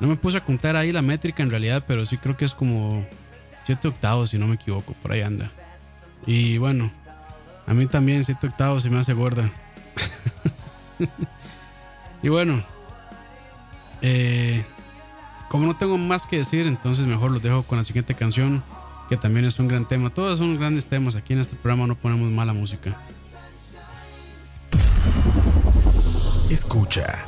no 0.00 0.08
me 0.08 0.16
puse 0.16 0.38
a 0.38 0.44
contar 0.44 0.76
ahí 0.76 0.92
la 0.92 1.02
métrica 1.02 1.42
en 1.42 1.50
realidad, 1.50 1.84
pero 1.86 2.04
sí 2.04 2.16
creo 2.18 2.36
que 2.36 2.44
es 2.44 2.54
como 2.54 3.06
7 3.66 3.88
octavos, 3.88 4.30
si 4.30 4.38
no 4.38 4.46
me 4.46 4.54
equivoco, 4.54 4.94
por 4.94 5.12
ahí 5.12 5.22
anda. 5.22 5.50
Y 6.26 6.58
bueno, 6.58 6.90
a 7.66 7.74
mí 7.74 7.86
también 7.86 8.24
7 8.24 8.48
octavos 8.48 8.82
se 8.82 8.90
me 8.90 8.98
hace 8.98 9.14
gorda. 9.14 9.50
y 12.22 12.28
bueno, 12.28 12.62
eh, 14.02 14.64
como 15.48 15.66
no 15.66 15.76
tengo 15.76 15.96
más 15.96 16.26
que 16.26 16.36
decir, 16.36 16.66
entonces 16.66 17.06
mejor 17.06 17.30
los 17.30 17.42
dejo 17.42 17.62
con 17.62 17.78
la 17.78 17.84
siguiente 17.84 18.14
canción, 18.14 18.62
que 19.08 19.16
también 19.16 19.46
es 19.46 19.58
un 19.58 19.68
gran 19.68 19.86
tema. 19.86 20.10
Todos 20.10 20.38
son 20.38 20.58
grandes 20.58 20.86
temas. 20.86 21.14
Aquí 21.14 21.32
en 21.32 21.38
este 21.40 21.56
programa 21.56 21.86
no 21.86 21.94
ponemos 21.94 22.30
mala 22.30 22.52
música. 22.52 22.94
Escucha. 26.50 27.26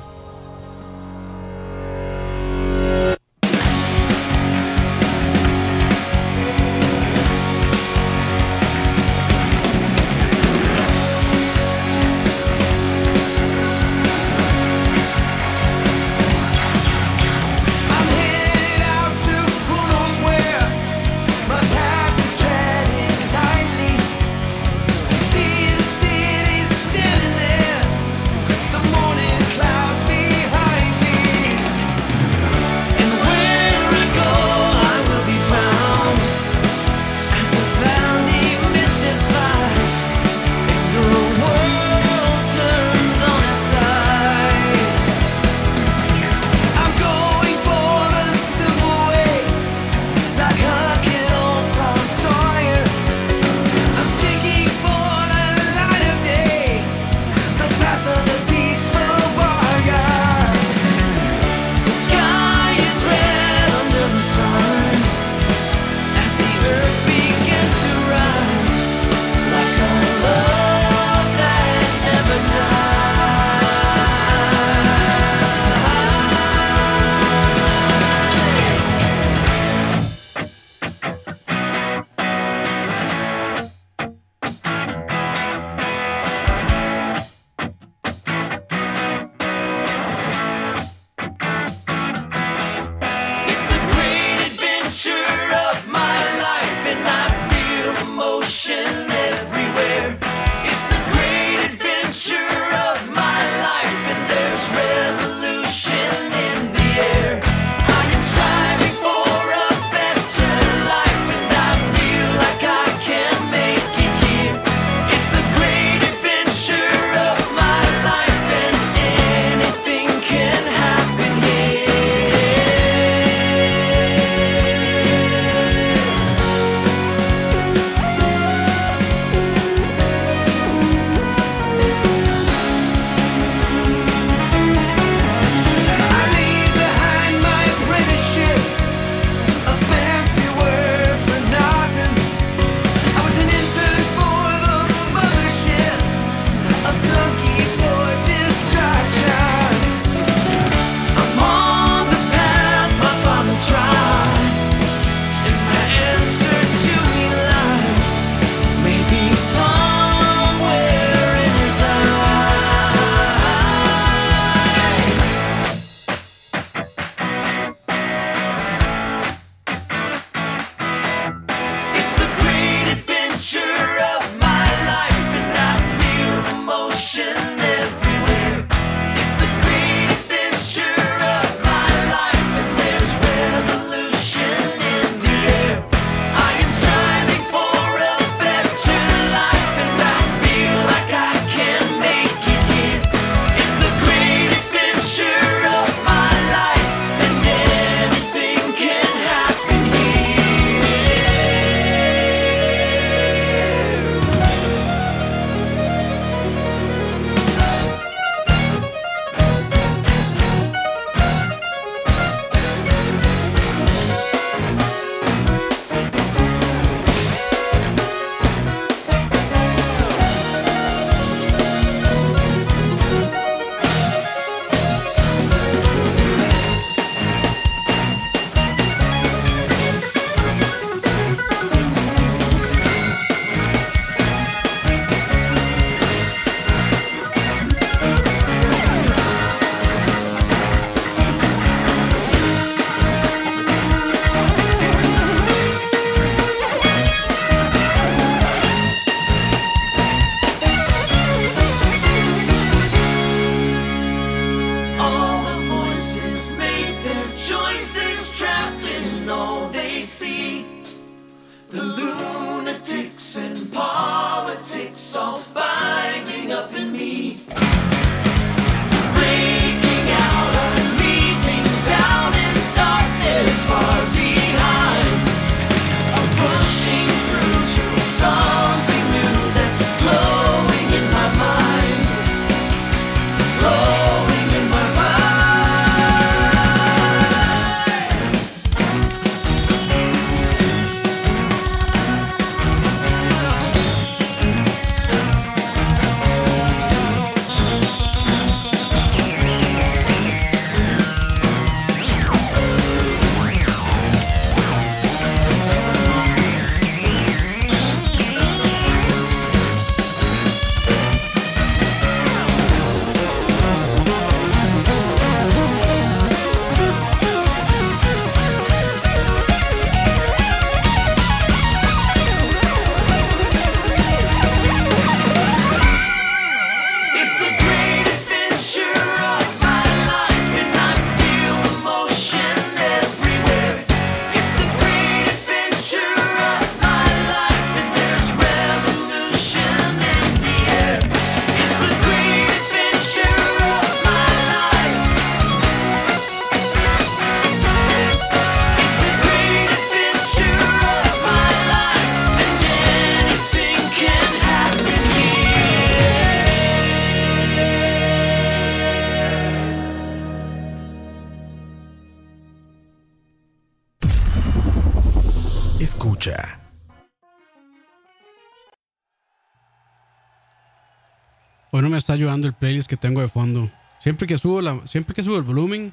No 371.80 371.88
me 371.88 371.96
está 371.96 372.12
ayudando 372.12 372.46
el 372.46 372.52
playlist 372.52 372.88
que 372.88 372.96
tengo 372.96 373.20
de 373.20 373.28
fondo. 373.28 373.70
Siempre 374.00 374.26
que 374.26 374.36
subo, 374.36 374.86
siempre 374.86 375.14
que 375.14 375.22
subo 375.22 375.36
el 375.36 375.42
volumen, 375.42 375.92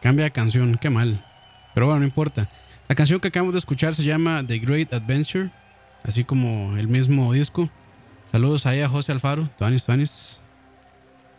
cambia 0.00 0.24
de 0.24 0.30
canción. 0.30 0.76
Qué 0.80 0.88
mal. 0.88 1.24
Pero 1.74 1.86
bueno, 1.86 2.00
no 2.00 2.06
importa. 2.06 2.48
La 2.88 2.94
canción 2.94 3.20
que 3.20 3.28
acabamos 3.28 3.52
de 3.52 3.58
escuchar 3.58 3.94
se 3.94 4.04
llama 4.04 4.44
The 4.46 4.58
Great 4.58 4.94
Adventure, 4.94 5.50
así 6.02 6.24
como 6.24 6.76
el 6.76 6.88
mismo 6.88 7.32
disco. 7.32 7.68
Saludos 8.32 8.64
ahí 8.64 8.80
a 8.80 8.88
José 8.88 9.12
Alfaro, 9.12 9.48
Tuanis 9.58 9.84
Tuanis. 9.84 10.42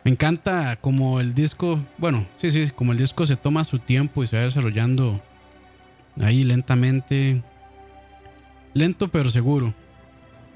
Me 0.04 0.12
encanta 0.12 0.76
como 0.76 1.20
el 1.20 1.34
disco, 1.34 1.80
bueno, 1.96 2.26
sí, 2.36 2.50
sí, 2.50 2.70
como 2.70 2.92
el 2.92 2.98
disco 2.98 3.26
se 3.26 3.36
toma 3.36 3.64
su 3.64 3.78
tiempo 3.78 4.22
y 4.22 4.26
se 4.26 4.36
va 4.36 4.42
desarrollando 4.42 5.20
ahí 6.20 6.44
lentamente. 6.44 7.42
Lento 8.74 9.08
pero 9.08 9.30
seguro. 9.30 9.74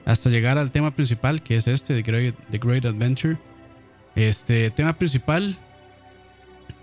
Hasta 0.04 0.30
llegar 0.30 0.58
al 0.58 0.70
tema 0.70 0.90
principal, 0.90 1.42
que 1.42 1.56
es 1.56 1.66
este, 1.66 2.02
The 2.02 2.58
Great, 2.58 2.84
Adventure. 2.84 3.38
Este 4.14 4.70
tema 4.70 4.92
principal. 4.92 5.56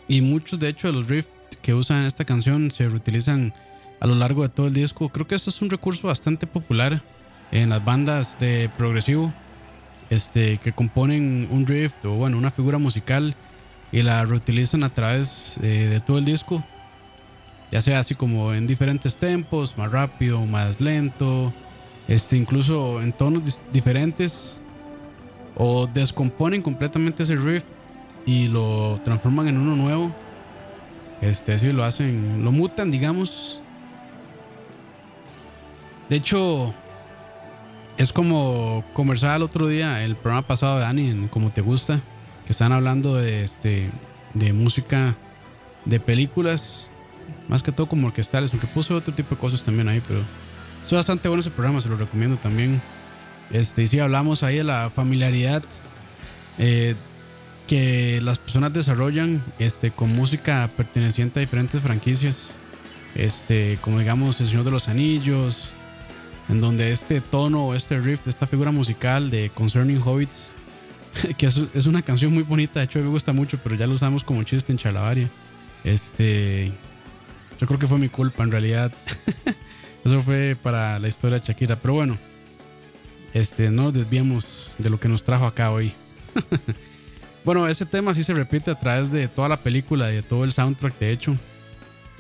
Y 0.07 0.22
muchos, 0.22 0.59
de 0.59 0.70
hecho, 0.70 0.91
los 0.91 1.07
riffs 1.07 1.30
que 1.61 1.74
usan 1.74 2.05
esta 2.05 2.26
canción 2.26 2.72
se 2.72 2.88
reutilizan 2.88 3.53
a 3.99 4.07
lo 4.07 4.15
largo 4.15 4.43
de 4.43 4.49
todo 4.49 4.67
el 4.67 4.74
disco. 4.74 5.09
Creo 5.09 5.28
que 5.28 5.36
esto 5.36 5.49
es 5.49 5.61
un 5.61 5.70
recurso 5.70 6.07
bastante 6.07 6.47
popular 6.47 7.03
en 7.51 7.70
las 7.70 7.84
bandas 7.84 8.39
de 8.39 8.70
progresivo. 8.78 9.34
Este, 10.09 10.57
que 10.57 10.72
componen 10.72 11.47
un 11.51 11.67
riff 11.67 11.93
o 12.03 12.15
bueno, 12.15 12.36
una 12.39 12.49
figura 12.49 12.80
musical 12.80 13.36
y 13.91 14.01
la 14.01 14.26
reutilizan 14.26 14.84
a 14.84 14.89
través 14.89 15.59
eh, 15.61 15.88
de 15.88 15.99
todo 15.99 16.17
el 16.17 16.26
disco. 16.26 16.63
Ya 17.72 17.82
sea 17.82 17.99
así 17.99 18.15
como 18.15 18.53
en 18.53 18.65
diferentes 18.65 19.17
tempos, 19.17 19.78
más 19.78 19.91
rápido, 19.91 20.43
más 20.47 20.82
lento, 20.82 21.53
este, 22.10 22.36
incluso 22.36 23.01
en 23.01 23.14
tonos 23.14 23.62
diferentes. 23.72 24.60
O 25.55 25.88
descomponen 25.88 26.62
completamente 26.62 27.24
ese 27.24 27.36
riff 27.36 27.64
y 28.26 28.47
lo 28.47 28.95
transforman 29.03 29.47
en 29.47 29.57
uno 29.57 29.76
nuevo. 29.76 30.16
Este, 31.22 31.53
así 31.53 31.72
lo 31.72 31.84
hacen, 31.84 32.43
lo 32.43 32.51
mutan, 32.51 32.89
digamos. 32.89 33.62
De 36.10 36.16
hecho, 36.16 36.74
es 37.97 38.12
como 38.12 38.84
conversaba 38.93 39.36
el 39.36 39.43
otro 39.43 39.68
día, 39.68 40.03
el 40.03 40.16
programa 40.16 40.47
pasado 40.47 40.78
de 40.78 40.82
Dani, 40.82 41.10
en 41.10 41.28
Como 41.28 41.51
Te 41.51 41.62
Gusta, 41.62 41.99
que 42.45 42.53
están 42.53 42.72
hablando 42.72 43.16
de, 43.16 43.43
este, 43.43 43.89
de 44.34 44.53
música, 44.53 45.16
de 45.86 45.99
películas, 45.99 46.91
más 47.49 47.62
que 47.62 47.72
todo 47.72 47.88
como 47.88 48.07
orquestales, 48.07 48.51
aunque 48.53 48.68
puso 48.68 48.95
otro 48.95 49.14
tipo 49.14 49.36
de 49.36 49.41
cosas 49.41 49.64
también 49.64 49.89
ahí, 49.89 50.01
pero 50.07 50.22
es 50.84 50.91
bastante 50.91 51.27
bueno 51.27 51.41
ese 51.41 51.51
programa, 51.51 51.82
se 51.82 51.89
lo 51.89 51.95
recomiendo 51.95 52.38
también. 52.38 52.82
Este, 53.51 53.84
y 53.84 53.88
sí, 53.88 53.99
hablamos 53.99 54.43
ahí 54.43 54.57
de 54.57 54.63
la 54.63 54.89
familiaridad 54.89 55.63
eh, 56.57 56.95
que 57.67 58.19
las 58.21 58.39
personas 58.39 58.73
desarrollan 58.73 59.43
este, 59.59 59.91
con 59.91 60.15
música 60.15 60.69
perteneciente 60.75 61.39
a 61.39 61.41
diferentes 61.41 61.82
franquicias, 61.82 62.57
este, 63.15 63.77
como 63.82 63.99
digamos 63.99 64.39
El 64.39 64.47
Señor 64.47 64.63
de 64.63 64.71
los 64.71 64.88
Anillos, 64.88 65.69
en 66.49 66.59
donde 66.59 66.91
este 66.91 67.21
tono 67.21 67.67
o 67.67 67.75
este 67.75 67.99
riff 67.99 68.23
de 68.23 68.32
esta 68.32 68.47
figura 68.47 68.71
musical 68.71 69.30
de 69.30 69.51
Concerning 69.53 70.01
Hobbits, 70.03 70.49
que 71.38 71.45
es, 71.45 71.61
es 71.73 71.86
una 71.86 72.01
canción 72.01 72.34
muy 72.34 72.43
bonita, 72.43 72.80
de 72.80 72.86
hecho 72.86 72.99
me 72.99 73.07
gusta 73.07 73.34
mucho, 73.34 73.59
pero 73.63 73.75
ya 73.75 73.88
lo 73.88 73.93
usamos 73.93 74.23
como 74.23 74.43
chiste 74.43 74.71
en 74.71 74.77
Chalabaria. 74.77 75.30
Este, 75.84 76.71
yo 77.59 77.67
creo 77.67 77.80
que 77.80 77.88
fue 77.88 77.99
mi 77.99 78.09
culpa 78.09 78.43
en 78.43 78.51
realidad. 78.51 78.91
Eso 80.03 80.21
fue 80.21 80.55
para 80.61 80.99
la 80.99 81.07
historia 81.07 81.39
de 81.39 81.45
Shakira, 81.45 81.75
pero 81.75 81.95
bueno, 81.95 82.17
este, 83.33 83.69
no 83.69 83.83
nos 83.83 83.93
desviemos 83.93 84.73
de 84.77 84.89
lo 84.89 84.99
que 84.99 85.09
nos 85.09 85.23
trajo 85.23 85.45
acá 85.45 85.71
hoy. 85.71 85.91
bueno, 87.45 87.67
ese 87.67 87.85
tema 87.85 88.13
sí 88.13 88.23
se 88.23 88.33
repite 88.33 88.71
a 88.71 88.79
través 88.79 89.11
de 89.11 89.27
toda 89.27 89.49
la 89.49 89.57
película, 89.57 90.07
de 90.07 90.21
todo 90.21 90.43
el 90.43 90.51
soundtrack, 90.51 90.97
de 90.99 91.11
hecho, 91.11 91.35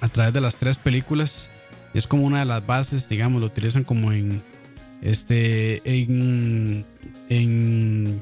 a 0.01 0.07
través 0.07 0.33
de 0.33 0.41
las 0.41 0.57
tres 0.57 0.77
películas. 0.77 1.49
Es 1.93 2.05
como 2.05 2.23
una 2.23 2.39
de 2.39 2.45
las 2.45 2.65
bases, 2.65 3.09
digamos, 3.09 3.41
lo 3.41 3.47
utilizan 3.47 3.83
como 3.83 4.11
en 4.11 4.41
este 5.01 5.81
en 5.85 6.85
en 7.29 8.21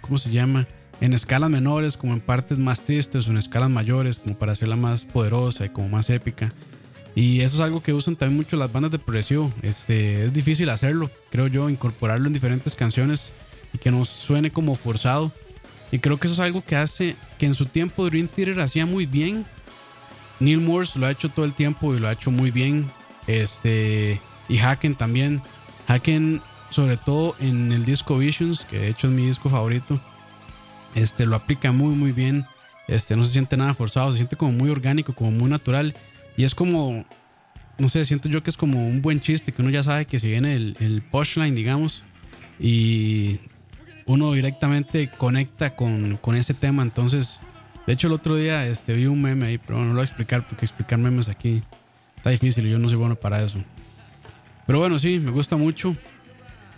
¿cómo 0.00 0.18
se 0.18 0.30
llama? 0.30 0.66
En 1.00 1.14
escalas 1.14 1.50
menores, 1.50 1.96
como 1.96 2.12
en 2.12 2.20
partes 2.20 2.58
más 2.58 2.82
tristes 2.82 3.26
o 3.26 3.30
en 3.30 3.38
escalas 3.38 3.70
mayores, 3.70 4.18
como 4.18 4.36
para 4.36 4.52
hacerla 4.52 4.76
más 4.76 5.04
poderosa 5.04 5.64
y 5.64 5.68
como 5.70 5.88
más 5.88 6.10
épica. 6.10 6.52
Y 7.14 7.40
eso 7.40 7.56
es 7.56 7.60
algo 7.60 7.82
que 7.82 7.92
usan 7.92 8.16
también 8.16 8.38
mucho 8.38 8.56
las 8.56 8.72
bandas 8.72 8.90
de 8.90 8.98
progresivo. 8.98 9.52
Este, 9.62 10.24
es 10.24 10.32
difícil 10.32 10.70
hacerlo, 10.70 11.10
creo 11.30 11.46
yo, 11.46 11.68
incorporarlo 11.68 12.26
en 12.26 12.32
diferentes 12.32 12.74
canciones 12.74 13.32
y 13.72 13.78
que 13.78 13.90
no 13.90 14.04
suene 14.04 14.50
como 14.50 14.74
forzado. 14.74 15.30
Y 15.90 15.98
creo 15.98 16.18
que 16.18 16.26
eso 16.26 16.34
es 16.34 16.40
algo 16.40 16.64
que 16.64 16.76
hace 16.76 17.16
que 17.38 17.46
en 17.46 17.54
su 17.54 17.66
tiempo 17.66 18.06
Dream 18.06 18.28
Theater 18.28 18.60
hacía 18.60 18.86
muy 18.86 19.04
bien. 19.04 19.44
Neil 20.40 20.60
Morse 20.60 20.98
lo 20.98 21.06
ha 21.06 21.10
hecho 21.10 21.28
todo 21.28 21.44
el 21.44 21.52
tiempo 21.52 21.94
y 21.94 22.00
lo 22.00 22.08
ha 22.08 22.12
hecho 22.12 22.30
muy 22.30 22.50
bien. 22.50 22.90
Este, 23.26 24.18
y 24.48 24.58
Haken 24.58 24.94
también. 24.94 25.42
Haken, 25.86 26.40
sobre 26.70 26.96
todo 26.96 27.36
en 27.40 27.72
el 27.72 27.84
disco 27.84 28.16
Visions, 28.16 28.64
que 28.64 28.78
de 28.78 28.88
hecho 28.88 29.08
es 29.08 29.12
mi 29.12 29.26
disco 29.26 29.50
favorito, 29.50 30.00
este, 30.94 31.26
lo 31.26 31.36
aplica 31.36 31.72
muy, 31.72 31.94
muy 31.94 32.12
bien. 32.12 32.46
Este, 32.88 33.14
no 33.16 33.24
se 33.24 33.32
siente 33.32 33.56
nada 33.56 33.74
forzado, 33.74 34.10
se 34.10 34.18
siente 34.18 34.36
como 34.36 34.52
muy 34.52 34.70
orgánico, 34.70 35.12
como 35.12 35.30
muy 35.30 35.50
natural. 35.50 35.94
Y 36.36 36.44
es 36.44 36.54
como, 36.54 37.04
no 37.78 37.88
sé, 37.88 38.04
siento 38.04 38.28
yo 38.28 38.42
que 38.42 38.50
es 38.50 38.56
como 38.56 38.86
un 38.86 39.02
buen 39.02 39.20
chiste, 39.20 39.52
que 39.52 39.62
uno 39.62 39.70
ya 39.70 39.82
sabe 39.82 40.06
que 40.06 40.18
se 40.18 40.28
viene 40.28 40.54
el, 40.54 40.76
el 40.80 41.02
punchline, 41.02 41.54
digamos, 41.54 42.04
y 42.58 43.40
uno 44.06 44.32
directamente 44.32 45.08
conecta 45.08 45.74
con, 45.74 46.16
con 46.16 46.36
ese 46.36 46.54
tema. 46.54 46.82
Entonces, 46.82 47.40
de 47.86 47.92
hecho, 47.92 48.06
el 48.06 48.12
otro 48.12 48.36
día 48.36 48.66
este, 48.66 48.94
vi 48.94 49.06
un 49.06 49.20
meme 49.20 49.46
ahí, 49.46 49.58
pero 49.58 49.78
no 49.78 49.86
lo 49.86 49.92
voy 49.94 50.00
a 50.02 50.04
explicar 50.04 50.46
porque 50.46 50.64
explicar 50.64 50.98
memes 50.98 51.28
aquí 51.28 51.62
está 52.16 52.30
difícil 52.30 52.66
y 52.66 52.70
yo 52.70 52.78
no 52.78 52.88
soy 52.88 52.98
bueno 52.98 53.16
para 53.16 53.42
eso. 53.42 53.62
Pero 54.66 54.78
bueno, 54.78 54.98
sí, 54.98 55.18
me 55.18 55.30
gusta 55.30 55.56
mucho. 55.56 55.96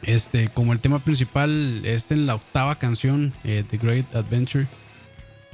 Este, 0.02 0.48
como 0.48 0.72
el 0.72 0.80
tema 0.80 0.98
principal 0.98 1.84
es 1.84 2.10
en 2.10 2.26
la 2.26 2.34
octava 2.34 2.76
canción, 2.76 3.32
eh, 3.44 3.64
The 3.68 3.78
Great 3.78 4.14
Adventure. 4.14 4.66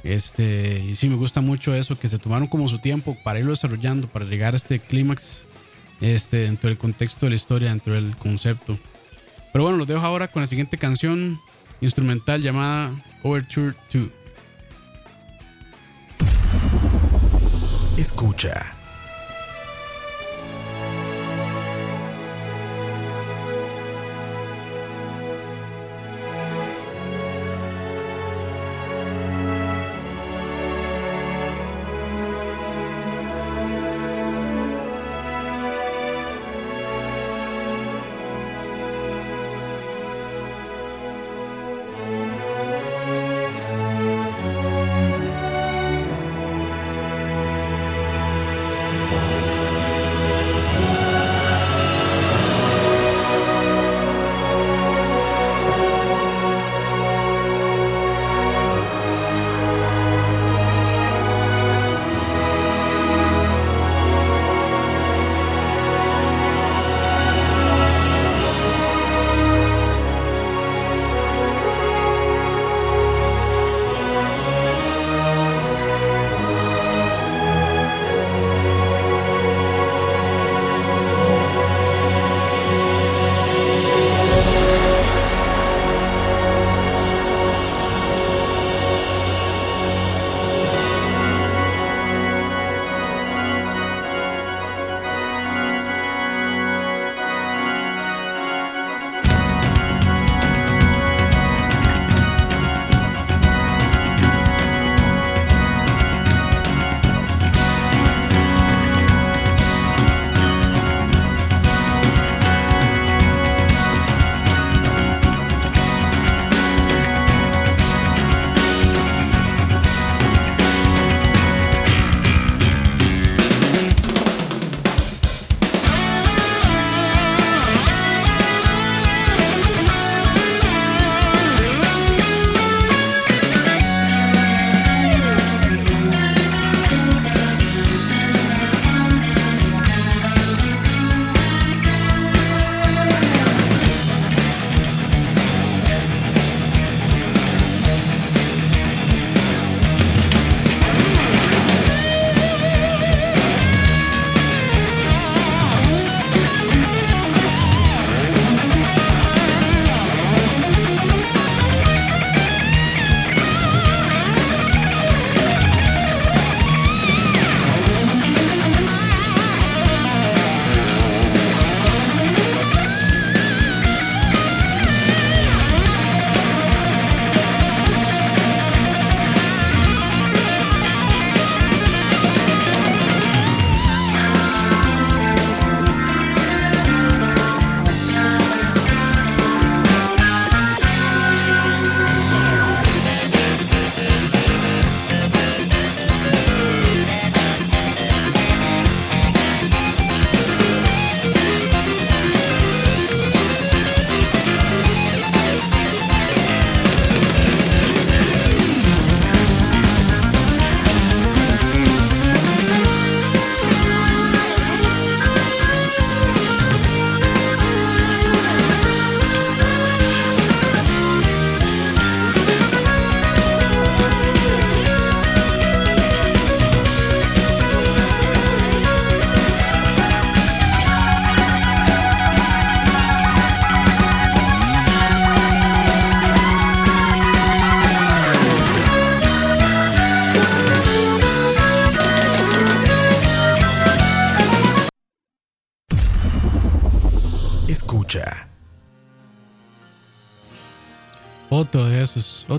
Este, 0.03 0.79
y 0.79 0.95
sí, 0.95 1.09
me 1.09 1.15
gusta 1.15 1.41
mucho 1.41 1.73
eso, 1.75 1.97
que 1.97 2.07
se 2.07 2.17
tomaron 2.17 2.47
como 2.47 2.67
su 2.67 2.79
tiempo 2.79 3.15
para 3.23 3.39
irlo 3.39 3.51
desarrollando, 3.51 4.07
para 4.07 4.25
llegar 4.25 4.53
a 4.53 4.57
este 4.57 4.79
clímax, 4.79 5.43
este, 6.01 6.37
dentro 6.37 6.69
del 6.69 6.77
contexto 6.77 7.25
de 7.25 7.31
la 7.31 7.35
historia, 7.35 7.69
dentro 7.69 7.93
del 7.93 8.17
concepto. 8.17 8.79
Pero 9.53 9.63
bueno, 9.63 9.77
los 9.77 9.87
dejo 9.87 10.01
ahora 10.01 10.27
con 10.27 10.41
la 10.41 10.47
siguiente 10.47 10.77
canción 10.77 11.39
instrumental 11.81 12.41
llamada 12.41 12.91
Overture 13.23 13.75
2. 13.93 14.07
Escucha. 17.97 18.80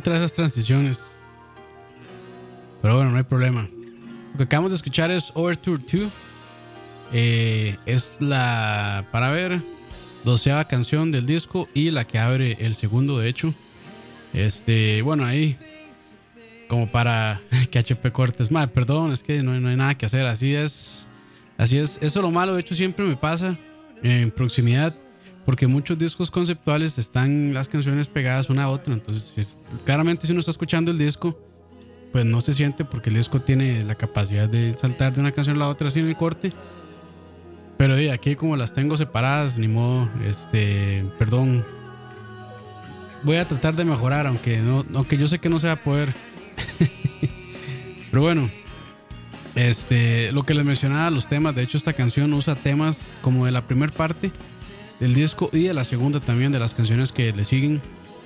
Otra 0.03 0.15
de 0.15 0.19
esas 0.19 0.33
transiciones. 0.33 1.01
Pero 2.83 2.97
bueno, 2.97 3.13
no 3.13 3.19
hay 3.19 3.23
problema. 3.23 3.69
Lo 4.33 4.37
que 4.37 4.43
acabamos 4.43 4.73
de 4.73 4.77
escuchar 4.77 5.13
es 5.13 5.31
Overture 5.35 5.81
2. 5.81 6.11
Eh, 7.13 7.77
es 7.87 8.21
la, 8.21 9.07
para 9.13 9.31
ver, 9.31 9.63
doceava 10.25 10.67
canción 10.67 11.13
del 11.13 11.25
disco 11.25 11.69
y 11.73 11.93
la 11.93 12.05
que 12.05 12.19
abre 12.19 12.57
el 12.59 12.75
segundo, 12.75 13.17
de 13.21 13.29
hecho. 13.29 13.55
Este, 14.33 15.03
bueno, 15.03 15.25
ahí, 15.25 15.57
como 16.69 16.91
para 16.91 17.41
que 17.71 17.79
HP 17.79 18.11
Cortes, 18.11 18.51
madre, 18.51 18.73
perdón, 18.75 19.13
es 19.13 19.23
que 19.23 19.41
no, 19.45 19.53
no 19.61 19.69
hay 19.69 19.77
nada 19.77 19.97
que 19.97 20.07
hacer. 20.07 20.27
Así 20.27 20.53
es, 20.53 21.07
así 21.59 21.79
es. 21.79 21.99
Eso 21.99 22.19
es 22.19 22.25
lo 22.25 22.33
malo, 22.33 22.55
de 22.55 22.61
hecho, 22.61 22.75
siempre 22.75 23.07
me 23.07 23.15
pasa 23.15 23.57
en 24.03 24.33
proximidad. 24.33 24.99
Porque 25.45 25.67
muchos 25.67 25.99
discos 25.99 26.31
conceptuales 26.31 26.99
están 26.99 27.53
las 27.53 27.69
canciones 27.69 28.07
pegadas 28.09 28.49
una 28.51 28.65
a 28.65 28.71
otra. 28.71 28.95
Entonces, 28.95 29.35
es- 29.37 29.59
claramente, 29.85 30.27
si 30.27 30.33
uno 30.33 30.41
está 30.41 30.53
escuchando 30.53 30.91
el 30.93 30.99
disco, 30.99 31.37
pues 32.13 32.25
no 32.25 32.41
se 32.41 32.53
siente 32.53 32.85
porque 32.85 33.11
el 33.11 33.17
disco 33.17 33.41
tiene 33.41 33.85
la 33.85 33.95
capacidad 33.95 34.49
de 34.49 34.77
saltar 34.77 35.13
de 35.15 35.21
una 35.21 35.33
canción 35.33 35.57
a 35.57 35.61
la 35.61 35.69
otra 35.69 35.91
sin 35.91 36.07
el 36.07 36.17
corte. 36.17 36.53
Pero 37.77 37.97
de 37.97 38.13
aquí 38.13 38.37
como 38.37 38.57
las 38.57 38.73
tengo 38.75 38.97
separadas, 38.97 39.59
ni 39.59 39.67
modo, 39.67 40.09
este, 40.25 41.05
perdón. 41.19 41.65
Voy 43.25 43.37
a 43.37 43.45
tratar 43.45 43.75
de 43.75 43.85
mejorar, 43.85 44.27
aunque 44.27 44.59
no, 44.59 44.85
aunque 44.95 45.17
yo 45.17 45.27
sé 45.27 45.39
que 45.41 45.49
no 45.49 45.59
se 45.59 45.67
va 45.69 45.73
a 45.73 45.77
poder. 45.77 46.15
Pero 48.11 48.23
bueno, 48.23 48.51
este, 49.55 50.33
lo 50.33 50.45
que 50.45 50.55
les 50.55 50.65
mencionaba, 50.65 51.11
los 51.11 51.29
temas, 51.29 51.55
de 51.55 51.63
hecho 51.63 51.77
esta 51.77 51.93
canción 51.93 52.33
usa 52.35 52.55
temas 52.55 53.15
como 53.23 53.47
de 53.47 53.53
la 53.53 53.63
primera 53.63 53.93
parte 53.93 54.31
del 55.03 55.15
disco 55.15 55.51
y 55.53 55.65
de 55.65 55.75
la 55.75 55.83
segunda 55.83 56.21
también 56.21 56.53
de 56.53 56.61
las 56.61 56.75
canciones 56.75 57.11
que 57.11 57.33
le 57.33 57.45
siguen. 57.45 57.83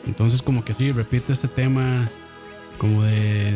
Entonces 0.07 0.43
como 0.43 0.63
que 0.63 0.75
sí, 0.75 0.93
repite 0.93 1.33
este 1.33 1.49
tema 1.49 2.07
como 2.77 3.03
de 3.03 3.55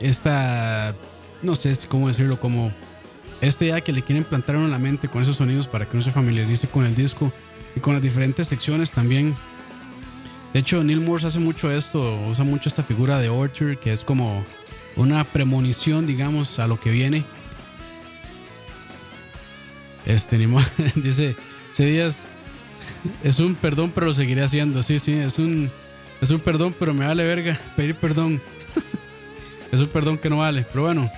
esta, 0.00 0.94
no 1.42 1.56
sé 1.56 1.76
cómo 1.88 2.06
decirlo, 2.06 2.38
como 2.38 2.72
esta 3.40 3.64
idea 3.64 3.80
que 3.80 3.92
le 3.92 4.02
quieren 4.02 4.22
plantar 4.22 4.54
en 4.54 4.70
la 4.70 4.78
mente 4.78 5.08
con 5.08 5.20
esos 5.20 5.36
sonidos 5.36 5.66
para 5.66 5.88
que 5.88 5.96
uno 5.96 6.04
se 6.04 6.12
familiarice 6.12 6.68
con 6.68 6.86
el 6.86 6.94
disco 6.94 7.32
y 7.74 7.80
con 7.80 7.94
las 7.94 8.02
diferentes 8.02 8.46
secciones 8.46 8.92
también. 8.92 9.34
De 10.52 10.60
hecho, 10.60 10.84
Neil 10.84 11.00
Morse 11.00 11.26
hace 11.26 11.40
mucho 11.40 11.72
esto, 11.72 12.20
usa 12.28 12.44
mucho 12.44 12.68
esta 12.68 12.84
figura 12.84 13.18
de 13.18 13.30
Orchard, 13.30 13.78
que 13.78 13.92
es 13.92 14.04
como 14.04 14.46
una 14.94 15.24
premonición, 15.24 16.06
digamos, 16.06 16.60
a 16.60 16.68
lo 16.68 16.78
que 16.78 16.90
viene. 16.90 17.24
Este, 20.06 20.38
ni 20.38 20.46
dice, 20.94 21.34
C. 21.72 21.86
Díaz, 21.86 22.28
es 23.22 23.38
un 23.40 23.54
perdón, 23.54 23.92
pero 23.94 24.06
lo 24.06 24.14
seguiré 24.14 24.42
haciendo. 24.42 24.82
Sí, 24.82 24.98
sí, 24.98 25.12
es 25.12 25.38
un, 25.38 25.70
es 26.20 26.30
un 26.30 26.40
perdón, 26.40 26.74
pero 26.78 26.94
me 26.94 27.06
vale 27.06 27.24
verga 27.24 27.58
pedir 27.76 27.94
perdón. 27.94 28.40
es 29.72 29.80
un 29.80 29.88
perdón 29.88 30.18
que 30.18 30.30
no 30.30 30.38
vale, 30.38 30.64
pero 30.72 30.84
bueno. 30.84 31.10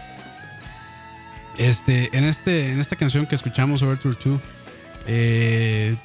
Este, 1.59 2.11
en, 2.17 2.25
este, 2.25 2.73
en 2.73 2.81
esta 2.81 2.97
canción 2.97 3.27
que 3.27 3.35
escuchamos, 3.35 3.81
Overture 3.83 4.17
2, 4.23 4.41
eh, 5.07 5.97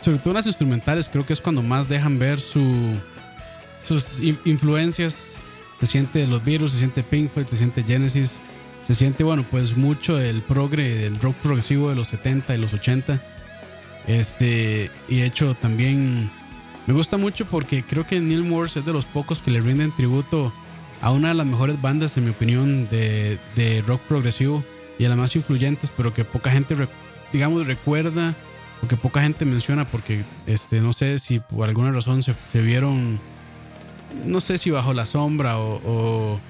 sobre 0.00 0.18
todo 0.18 0.34
las 0.34 0.46
instrumentales, 0.46 1.08
creo 1.08 1.26
que 1.26 1.32
es 1.32 1.40
cuando 1.40 1.60
más 1.62 1.88
dejan 1.88 2.18
ver 2.20 2.38
su, 2.38 2.94
sus 3.84 4.20
in- 4.20 4.38
influencias. 4.44 5.38
Se 5.80 5.86
siente 5.86 6.24
los 6.28 6.44
Beatles, 6.44 6.70
se 6.72 6.78
siente 6.78 7.02
Pink 7.02 7.32
Floyd, 7.32 7.46
se 7.46 7.56
siente 7.56 7.82
Genesis, 7.82 8.38
se 8.86 8.94
siente, 8.94 9.24
bueno, 9.24 9.44
pues 9.50 9.76
mucho 9.76 10.14
del 10.16 10.40
progre, 10.42 10.88
del 10.94 11.18
rock 11.18 11.34
progresivo 11.36 11.88
de 11.88 11.96
los 11.96 12.06
70 12.08 12.54
y 12.54 12.58
los 12.58 12.72
80. 12.72 13.20
Este, 14.06 14.90
y 15.08 15.20
de 15.20 15.26
hecho 15.26 15.54
también 15.54 16.30
me 16.86 16.94
gusta 16.94 17.16
mucho 17.16 17.46
porque 17.46 17.84
creo 17.84 18.06
que 18.06 18.20
Neil 18.20 18.44
Morse 18.44 18.80
es 18.80 18.84
de 18.84 18.92
los 18.92 19.06
pocos 19.06 19.38
que 19.38 19.50
le 19.50 19.60
rinden 19.60 19.92
tributo 19.92 20.52
a 21.00 21.10
una 21.10 21.28
de 21.28 21.34
las 21.34 21.46
mejores 21.46 21.80
bandas, 21.80 22.16
en 22.16 22.24
mi 22.24 22.30
opinión, 22.30 22.88
de, 22.88 23.38
de 23.56 23.82
rock 23.82 24.00
progresivo 24.02 24.64
y 24.98 25.04
a 25.04 25.08
las 25.08 25.18
más 25.18 25.34
influyentes, 25.34 25.92
pero 25.96 26.14
que 26.14 26.24
poca 26.24 26.50
gente, 26.50 26.76
digamos, 27.32 27.66
recuerda 27.66 28.34
o 28.82 28.88
que 28.88 28.96
poca 28.96 29.22
gente 29.22 29.44
menciona 29.44 29.84
porque, 29.84 30.24
este, 30.46 30.80
no 30.80 30.92
sé 30.92 31.18
si 31.18 31.40
por 31.40 31.68
alguna 31.68 31.92
razón 31.92 32.22
se, 32.22 32.34
se 32.34 32.62
vieron, 32.62 33.18
no 34.24 34.40
sé 34.40 34.58
si 34.58 34.70
bajo 34.70 34.92
la 34.92 35.06
sombra 35.06 35.58
o, 35.58 35.80
o, 35.84 36.40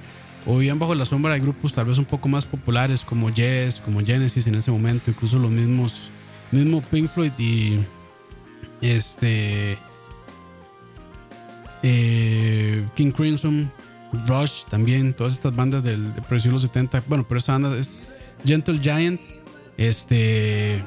o 0.47 0.59
vivían 0.59 0.79
bajo 0.79 0.95
la 0.95 1.05
sombra 1.05 1.35
de 1.35 1.41
grupos 1.41 1.73
tal 1.73 1.87
vez 1.87 1.99
un 1.99 2.05
poco 2.05 2.29
más 2.29 2.47
populares 2.47 3.03
como 3.03 3.31
Yes, 3.31 3.81
como 3.85 4.01
Genesis 4.01 4.47
en 4.47 4.55
ese 4.55 4.71
momento, 4.71 5.11
incluso 5.11 5.39
los 5.39 5.51
mismos, 5.51 6.11
mismo 6.53 6.83
Pink 6.83 7.09
Floyd 7.11 7.33
y 7.39 7.79
este 8.81 9.79
eh, 11.83 12.87
King 12.95 13.11
Crimson, 13.11 13.71
Rush 14.27 14.65
también, 14.69 15.15
todas 15.15 15.35
estas 15.35 15.55
bandas 15.55 15.83
del, 15.83 16.15
de 16.15 16.51
los 16.51 16.63
70. 16.63 17.03
Bueno, 17.07 17.25
pero 17.29 17.39
esta 17.39 17.53
banda 17.53 17.77
es 17.77 17.99
Gentle 18.45 18.79
Giant. 18.79 19.21
Este. 19.77 20.83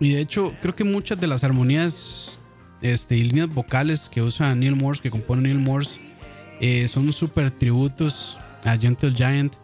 Y 0.00 0.12
de 0.12 0.20
hecho, 0.20 0.54
creo 0.60 0.74
que 0.74 0.84
muchas 0.84 1.20
de 1.20 1.26
las 1.26 1.42
armonías 1.42 2.40
este, 2.80 3.16
y 3.16 3.24
líneas 3.24 3.52
vocales 3.52 4.08
que 4.08 4.22
usa 4.22 4.54
Neil 4.54 4.76
Morse, 4.76 5.02
que 5.02 5.10
compone 5.10 5.42
Neil 5.42 5.58
Morse, 5.58 6.00
eh, 6.60 6.86
son 6.86 7.12
súper 7.12 7.50
tributos 7.50 8.38
a 8.64 8.76
Gentle 8.76 9.12
Giant. 9.12 9.54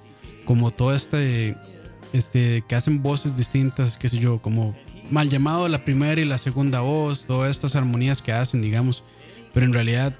Como 0.45 0.71
todo 0.71 0.95
este. 0.95 1.57
Este, 2.13 2.63
que 2.69 2.77
hacen 2.77 3.03
voces 3.03 3.37
distintas, 3.37 3.97
qué 3.97 4.09
sé 4.09 4.19
yo, 4.19 4.41
como 4.41 4.75
mal 5.11 5.29
llamado 5.29 5.69
la 5.69 5.85
primera 5.85 6.21
y 6.21 6.25
la 6.25 6.39
segunda 6.39 6.81
voz, 6.81 7.27
todas 7.27 7.51
estas 7.51 7.77
armonías 7.77 8.23
que 8.23 8.33
hacen, 8.33 8.63
digamos. 8.63 9.03
Pero 9.53 9.67
en 9.67 9.73
realidad, 9.73 10.15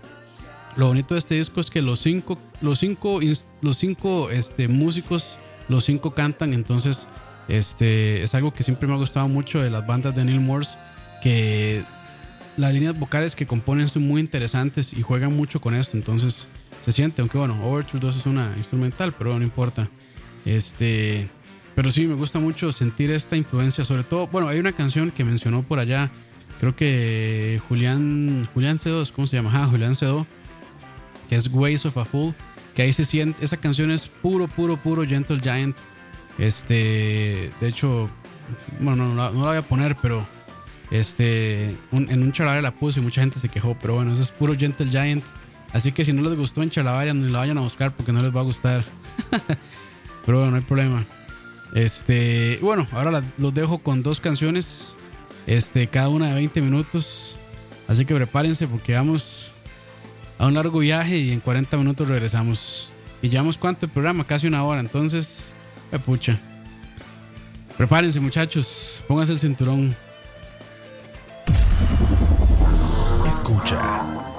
lo 0.77 0.89
bonito 0.89 1.15
de 1.15 1.19
este 1.19 1.35
disco 1.37 1.61
es 1.61 1.71
que 1.71 1.83
los 1.83 2.01
cinco, 2.01 2.39
los 2.61 2.79
cinco, 2.79 3.21
los 3.61 3.77
cinco 3.77 4.31
este, 4.31 4.69
músicos, 4.69 5.37
los 5.69 5.85
cinco 5.85 6.13
cantan. 6.13 6.55
Entonces, 6.55 7.07
este, 7.49 8.23
es 8.23 8.35
algo 8.35 8.53
que 8.53 8.63
siempre 8.63 8.89
me 8.89 8.95
ha 8.95 8.99
gustado 8.99 9.29
mucho 9.29 9.61
de 9.61 9.71
las 9.71 9.87
bandas 9.87 10.15
de 10.15 10.25
Neil 10.25 10.41
Morse, 10.41 10.77
que 11.23 11.83
las 12.57 12.73
líneas 12.73 12.99
vocales 12.99 13.35
que 13.35 13.47
componen 13.47 13.89
son 13.89 14.07
muy 14.07 14.21
interesantes 14.21 14.93
y 14.93 15.03
juegan 15.03 15.37
mucho 15.37 15.61
con 15.61 15.75
esto. 15.75 15.97
Entonces, 15.97 16.49
se 16.81 16.93
siente, 16.93 17.23
aunque 17.23 17.39
bueno, 17.39 17.59
Overture 17.67 18.01
2 18.01 18.17
es 18.17 18.27
una 18.27 18.53
instrumental, 18.57 19.13
pero 19.17 19.37
no 19.39 19.45
importa. 19.45 19.89
Este, 20.45 21.29
pero 21.75 21.91
sí, 21.91 22.07
me 22.07 22.15
gusta 22.15 22.39
mucho 22.39 22.71
sentir 22.73 23.11
esta 23.11 23.37
influencia, 23.37 23.85
sobre 23.85 24.05
todo, 24.05 24.27
bueno, 24.29 24.49
hay 24.49 24.59
una 24.59 24.73
canción 24.73 25.11
que 25.11 25.25
mencionó 25.25 25.63
por 25.63 25.79
allá, 25.79 26.11
creo 26.61 26.75
que 26.77 27.61
Julián, 27.69 28.49
Julián 28.55 28.79
C2, 28.79 29.11
¿cómo 29.13 29.27
se 29.27 29.37
llama? 29.37 29.51
Ah, 29.53 29.67
Julián 29.67 29.93
C2, 29.93 30.25
que 31.29 31.37
es 31.37 31.49
Ways 31.53 31.85
of 31.87 31.97
a 31.99 32.05
Fool, 32.05 32.35
que 32.75 32.83
ahí 32.83 32.93
se 32.93 33.05
siente, 33.05 33.45
esa 33.45 33.57
canción 33.57 33.91
es 33.91 34.07
puro, 34.09 34.47
puro, 34.49 34.77
puro 34.77 35.05
Gentle 35.07 35.41
Giant. 35.41 35.77
Este, 36.39 37.51
de 37.61 37.69
hecho, 37.69 38.11
bueno, 38.81 39.09
no, 39.09 39.15
la- 39.15 39.31
voy 39.31 39.57
a 39.57 39.63
poner, 39.63 39.97
pero 40.03 40.27
este, 40.91 41.75
en 41.93 42.23
un 42.23 42.33
chalabaria 42.33 42.63
la 42.63 42.73
puse 42.75 43.01
y 43.01 43.03
mucha 43.03 43.21
gente 43.21 43.39
se 43.39 43.49
quejó, 43.49 43.77
pero 43.81 43.95
bueno, 43.95 44.13
eso 44.13 44.23
es 44.23 44.31
puro 44.31 44.55
Gentle 44.57 44.89
Giant. 44.89 45.25
Así 45.73 45.91
que 45.93 46.05
si 46.05 46.13
no 46.13 46.23
les 46.23 46.37
gustó 46.39 46.63
en 46.63 46.71
chalabaria, 46.71 47.15
ni 47.15 47.29
la 47.29 47.39
vayan 47.39 47.59
a 47.59 47.63
buscar 47.63 47.93
porque 47.95 48.13
no 48.13 48.23
les 48.23 48.35
va 48.35 48.41
a 48.41 48.45
gustar. 48.45 48.85
pero 50.27 50.39
bueno, 50.39 50.53
no 50.53 50.57
hay 50.59 50.63
problema. 50.63 51.05
Este, 51.75 52.59
bueno, 52.63 52.87
ahora 52.93 53.23
los 53.37 53.53
dejo 53.53 53.79
con 53.79 54.05
dos 54.05 54.21
canciones, 54.21 54.97
este, 55.47 55.89
cada 55.89 56.09
una 56.09 56.29
de 56.29 56.35
20 56.35 56.63
minutos. 56.63 57.39
Así 57.89 58.07
que 58.07 58.15
prepárense 58.15 58.67
porque 58.67 58.95
vamos 58.95 59.53
a 60.39 60.47
un 60.47 60.55
largo 60.55 60.79
viaje 60.79 61.19
y 61.19 61.33
en 61.33 61.41
40 61.41 61.77
minutos 61.77 62.09
regresamos. 62.09 62.93
Y 63.21 63.29
llevamos 63.29 63.59
cuánto 63.59 63.87
el 63.87 63.93
programa, 63.93 64.25
casi 64.25 64.47
una 64.47 64.65
hora, 64.65 64.81
entonces, 64.81 65.53
eh, 65.91 65.99
pucha. 65.99 66.39
Prepárense 67.77 68.21
muchachos, 68.21 69.03
pónganse 69.09 69.33
el 69.33 69.41
cinturón. 69.41 69.97
Escucha. 73.29 74.34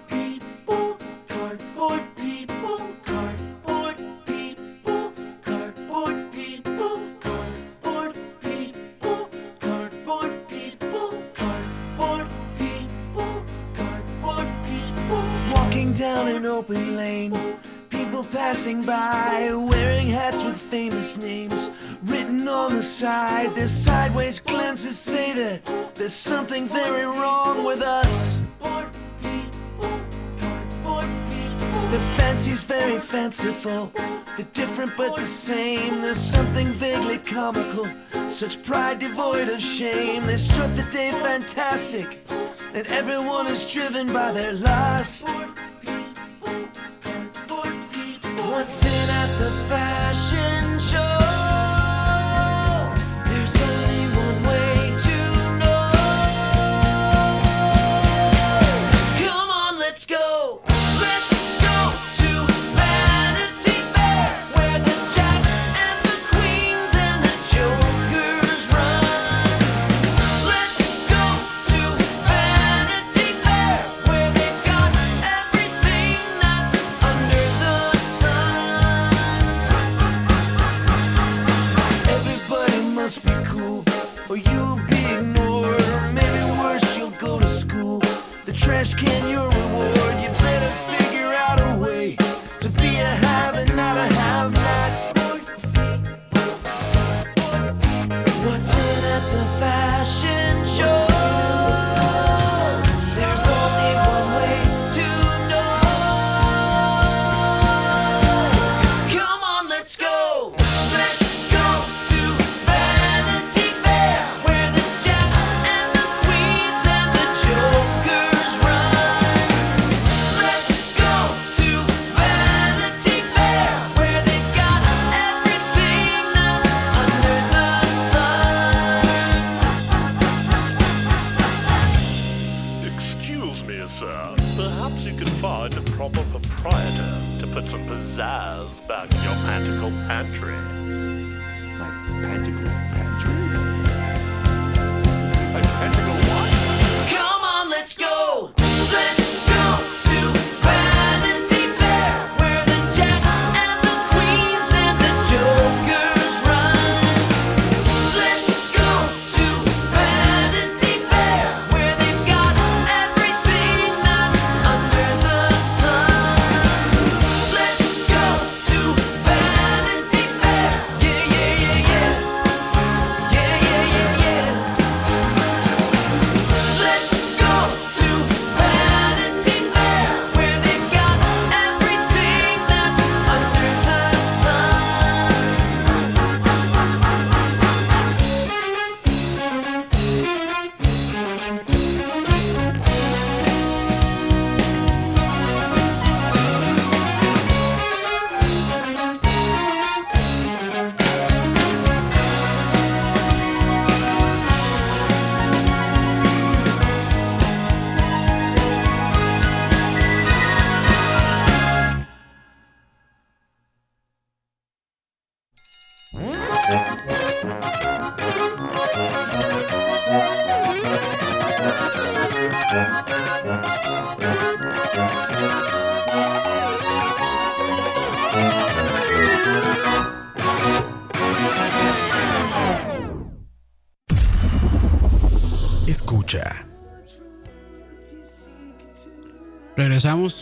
people, 0.09 0.97
cardboard 1.27 2.03
people, 2.15 2.81
cardboard 3.03 3.97
people, 4.25 5.13
cardboard 5.43 6.33
people, 6.33 7.01
cardboard 7.19 8.15
people, 8.41 9.29
cardboard 9.59 10.49
people, 10.49 11.23
cardboard 11.35 12.31
people, 12.57 13.43
cardboard 13.75 14.49
people. 14.65 15.25
Walking 15.53 15.93
down 15.93 16.29
an 16.29 16.47
open 16.47 16.97
lane, 16.97 17.35
people 17.91 18.23
passing 18.23 18.85
by, 18.85 19.51
wearing 19.53 20.07
hats 20.07 20.45
with 20.45 20.57
famous 20.57 21.17
names 21.17 21.69
written 22.05 22.47
on 22.47 22.75
the 22.77 22.83
side. 22.83 23.55
Their 23.57 23.67
sideways 23.67 23.96
something 26.27 26.67
very 26.67 27.07
wrong 27.07 27.63
with 27.63 27.83
us. 27.83 28.41
The 31.93 32.01
fancy's 32.17 32.65
very 32.65 32.99
fanciful. 32.99 33.93
They're 34.37 34.53
different 34.53 34.97
but 34.97 35.15
the 35.15 35.25
same. 35.25 36.03
There's 36.03 36.19
something 36.19 36.67
vaguely 36.67 37.19
comical. 37.19 37.87
Such 38.29 38.65
pride 38.65 38.99
devoid 38.99 39.49
of 39.51 39.61
shame. 39.61 40.25
They 40.27 40.37
strut 40.37 40.75
the 40.75 40.83
day 40.91 41.13
fantastic. 41.13 42.29
And 42.75 42.85
everyone 42.89 43.47
is 43.47 43.73
driven 43.73 44.13
by 44.13 44.33
their 44.33 44.53
lust. 44.53 45.29
Once 48.57 48.85
in 48.85 49.11
at 49.23 49.31
the 49.39 49.51
fashion 49.69 50.81
show. 50.81 51.26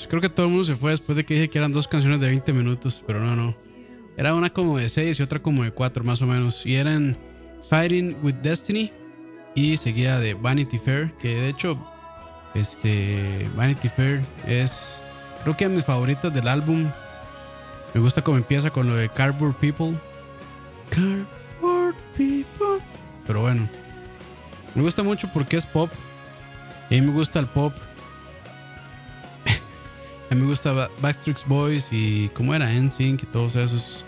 Regresamos. 0.05 0.07
Creo 0.09 0.21
que 0.21 0.29
todo 0.29 0.47
el 0.47 0.53
mundo 0.53 0.65
se 0.65 0.77
fue 0.77 0.91
después 0.93 1.17
de 1.17 1.25
que 1.25 1.35
dije 1.35 1.49
que 1.51 1.59
eran 1.59 1.73
dos 1.73 1.89
canciones 1.89 2.21
de 2.21 2.29
20 2.29 2.53
minutos, 2.53 3.03
pero 3.07 3.21
no, 3.21 3.35
no. 3.37 3.55
Era 4.17 4.35
una 4.35 4.51
como 4.51 4.79
de 4.79 4.89
6 4.89 5.19
y 5.19 5.23
otra 5.23 5.41
como 5.41 5.65
de 5.65 5.71
4 5.73 6.05
más 6.05 6.23
o 6.23 6.27
menos. 6.27 6.65
Y 6.65 6.77
eran 6.77 7.17
Fighting 7.69 8.17
with 8.23 8.35
Destiny 8.35 8.93
y 9.55 9.77
seguía 9.77 10.19
de 10.19 10.35
Vanity 10.35 10.79
Fair, 10.79 11.13
que 11.19 11.35
de 11.35 11.49
hecho 11.49 11.79
este 12.55 13.49
Vanity 13.57 13.89
Fair 13.89 14.21
es 14.47 15.03
creo 15.43 15.57
que 15.57 15.69
de 15.69 15.75
mis 15.75 15.85
favoritas 15.85 16.33
del 16.33 16.49
álbum. 16.49 16.91
Me 17.93 18.01
gusta 18.01 18.23
cómo 18.23 18.37
empieza 18.37 18.71
con 18.71 18.89
lo 18.89 18.97
de 18.97 19.09
Cardboard 19.09 19.55
People. 19.57 19.95
Cardboard 20.91 21.95
People. 22.17 22.85
Pero 23.27 23.41
bueno, 23.41 23.69
me 24.75 24.83
gusta 24.83 25.03
mucho 25.03 25.29
porque 25.33 25.57
es 25.57 25.67
pop. 25.67 25.91
Y 26.91 26.99
a 26.99 27.01
mí 27.01 27.07
me 27.07 27.13
gusta 27.13 27.39
el 27.39 27.47
pop. 27.47 27.73
Me 30.35 30.47
gusta 30.47 30.73
Ba- 30.73 30.91
Backstreet 31.01 31.45
Boys 31.47 31.89
y 31.91 32.29
cómo 32.31 32.55
era 32.55 32.71
NSYNC 32.73 33.23
y 33.23 33.27
todos 33.27 33.57
esos. 33.57 34.05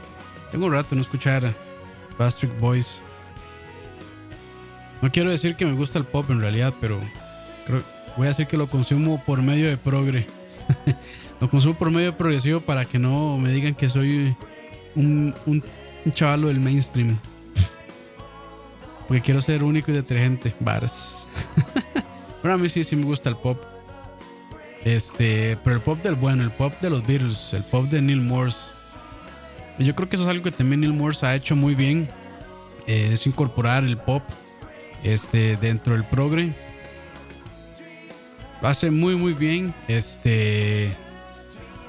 Tengo 0.51 0.67
un 0.67 0.73
rato 0.73 0.95
no 0.95 1.03
escuchar 1.03 1.53
Backstreet 2.19 2.59
Boys. 2.61 3.01
No 5.03 5.11
quiero 5.11 5.31
decir 5.31 5.57
que 5.57 5.67
me 5.67 5.73
gusta 5.73 5.99
el 5.99 6.05
pop 6.05 6.31
en 6.31 6.41
realidad, 6.41 6.75
pero 6.81 6.99
voy 8.17 8.27
a 8.27 8.29
decir 8.31 8.47
que 8.47 8.57
lo 8.57 8.67
consumo 8.67 9.23
por 9.25 9.43
medio 9.43 9.69
de 9.69 9.77
progre. 9.77 10.27
lo 11.41 11.51
consumo 11.51 11.75
por 11.75 11.91
medio 11.91 12.07
de 12.07 12.13
progresivo 12.13 12.61
para 12.61 12.85
que 12.85 12.99
no 12.99 13.39
me 13.39 13.51
digan 13.51 13.75
que 13.75 13.89
soy 13.89 14.35
un, 14.95 15.35
un, 15.45 15.63
chavalo 16.13 16.49
del 16.49 16.61
mainstream. 16.61 17.19
Porque 19.07 19.21
quiero 19.21 19.41
ser 19.41 19.63
único 19.63 19.91
y 19.91 19.95
detergente. 19.95 20.55
Varas. 20.61 21.29
Pero 22.43 22.55
a 22.55 22.59
mí 22.59 22.69
sí, 22.69 22.83
sí 22.83 22.97
me 22.97 23.05
gusta 23.05 23.29
el 23.29 23.37
pop. 23.37 23.59
Este, 24.87 25.59
pero 25.65 25.75
el 25.75 25.83
pop 25.83 26.01
del 26.01 26.15
bueno, 26.15 26.45
el 26.45 26.53
pop 26.53 26.73
de 26.81 26.91
los 26.91 27.05
Beatles, 27.05 27.53
el 27.55 27.65
pop 27.65 27.87
de 27.87 28.01
Neil 28.01 28.21
Morse. 28.21 28.71
Yo 29.81 29.97
creo 29.97 30.09
que 30.09 30.15
eso 30.15 30.23
es 30.23 30.31
algo 30.31 30.45
que 30.45 30.53
también 30.53 30.79
Neil 30.79 30.93
Morse 30.93 31.27
ha 31.27 31.35
hecho 31.35 31.57
muy 31.57 31.75
bien. 31.75 32.09
eh, 32.87 33.11
es 33.13 33.27
incorporar 33.27 33.83
el 33.83 33.97
pop 33.97 34.23
este, 35.03 35.57
dentro 35.57 35.95
del 35.95 36.05
progre. 36.05 36.53
Lo 38.63 38.69
hace 38.69 38.93
muy, 38.93 39.17
muy 39.17 39.33
bien. 39.33 39.75
Este. 39.89 40.95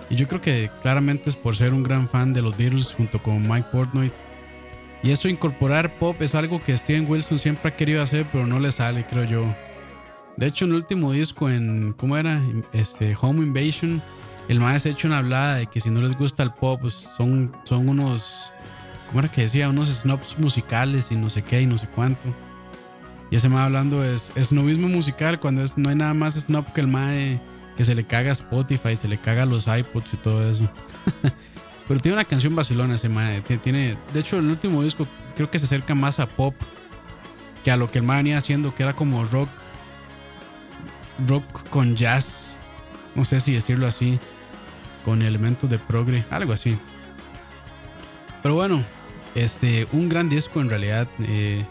Y 0.09 0.15
yo 0.15 0.27
creo 0.27 0.41
que 0.41 0.71
claramente 0.81 1.29
es 1.29 1.35
por 1.35 1.55
ser 1.55 1.73
un 1.73 1.83
gran 1.83 2.09
fan 2.09 2.33
de 2.33 2.41
los 2.41 2.57
Beatles 2.57 2.93
junto 2.93 3.21
con 3.21 3.47
Mike 3.47 3.67
Portnoy. 3.71 4.11
Y 5.03 5.11
eso 5.11 5.29
incorporar 5.29 5.93
pop 5.93 6.19
es 6.23 6.33
algo 6.33 6.63
que 6.63 6.75
Steven 6.75 7.07
Wilson 7.07 7.37
siempre 7.37 7.69
ha 7.69 7.75
querido 7.75 8.01
hacer, 8.01 8.25
pero 8.31 8.47
no 8.47 8.59
le 8.59 8.71
sale, 8.71 9.05
creo 9.05 9.25
yo. 9.25 9.45
De 10.37 10.45
hecho, 10.47 10.65
en 10.65 10.71
el 10.71 10.77
último 10.77 11.11
disco, 11.11 11.49
en. 11.49 11.93
¿Cómo 11.93 12.15
era? 12.17 12.41
Este, 12.73 13.15
Home 13.19 13.41
Invasion. 13.43 14.01
El 14.47 14.59
maestro 14.59 14.91
ha 14.91 14.93
hecho 14.93 15.07
una 15.07 15.17
hablada 15.17 15.55
de 15.55 15.67
que 15.67 15.79
si 15.81 15.89
no 15.89 15.99
les 15.99 16.15
gusta 16.15 16.43
el 16.43 16.51
pop, 16.51 16.79
pues 16.81 16.93
son, 17.17 17.55
son 17.65 17.89
unos. 17.89 18.53
¿Cómo 19.07 19.19
era 19.19 19.31
que 19.31 19.41
decía? 19.41 19.69
Unos 19.69 19.89
snobs 19.89 20.37
musicales 20.37 21.07
y 21.11 21.15
no 21.15 21.29
sé 21.29 21.41
qué 21.41 21.61
y 21.61 21.65
no 21.65 21.77
sé 21.77 21.87
cuánto. 21.87 22.33
Y 23.31 23.35
ese 23.35 23.49
mae 23.49 23.63
hablando 23.65 24.03
es 24.05 24.31
snobismo 24.37 24.87
musical 24.87 25.39
cuando 25.39 25.63
es, 25.63 25.77
no 25.77 25.89
hay 25.89 25.95
nada 25.95 26.13
más 26.13 26.35
snob 26.35 26.71
que 26.71 26.79
el 26.81 26.87
mae 26.87 27.41
que 27.75 27.83
se 27.83 27.93
le 27.93 28.05
caga 28.05 28.29
a 28.29 28.33
Spotify, 28.33 28.95
se 28.95 29.07
le 29.07 29.17
caga 29.17 29.45
los 29.45 29.67
iPods 29.67 30.13
y 30.13 30.17
todo 30.17 30.49
eso. 30.49 30.69
Pero 31.87 31.99
tiene 31.99 32.15
una 32.17 32.25
canción 32.25 32.55
vacilona 32.55 32.95
ese 32.95 33.09
mae. 33.09 33.43
Tie- 33.43 33.59
Tiene, 33.59 33.97
de 34.13 34.19
hecho, 34.19 34.37
el 34.39 34.47
último 34.49 34.81
disco 34.83 35.07
creo 35.35 35.49
que 35.49 35.59
se 35.59 35.65
acerca 35.65 35.93
más 35.95 36.19
a 36.19 36.25
pop 36.25 36.53
que 37.63 37.71
a 37.71 37.77
lo 37.77 37.89
que 37.89 37.99
el 37.99 38.05
mae 38.05 38.17
venía 38.17 38.37
haciendo, 38.37 38.73
que 38.75 38.83
era 38.83 38.93
como 38.93 39.25
rock. 39.25 39.49
Rock 41.27 41.69
con 41.69 41.95
jazz. 41.95 42.59
No 43.15 43.23
sé 43.23 43.39
si 43.39 43.53
decirlo 43.53 43.87
así. 43.87 44.19
Con 45.05 45.21
elementos 45.21 45.69
de 45.69 45.79
progre. 45.79 46.25
Algo 46.29 46.53
así. 46.53 46.77
Pero 48.43 48.55
bueno, 48.55 48.83
este, 49.35 49.87
un 49.91 50.09
gran 50.09 50.29
disco 50.29 50.61
en 50.61 50.69
realidad. 50.69 51.07
eh, 51.23 51.65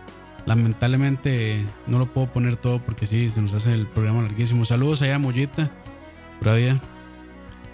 lamentablemente 0.47 1.67
no 1.87 1.99
lo 1.99 2.07
puedo 2.07 2.29
poner 2.29 2.57
todo 2.57 2.79
porque 2.79 3.07
sí, 3.07 3.29
se 3.29 3.43
nos 3.43 3.53
hace 3.53 3.75
el 3.75 3.87
programa 3.87 4.23
larguísimo. 4.23 4.65
Saludos 4.65 5.03
allá 5.03 5.19
Mollita. 5.19 5.71
Todavía. 6.41 6.81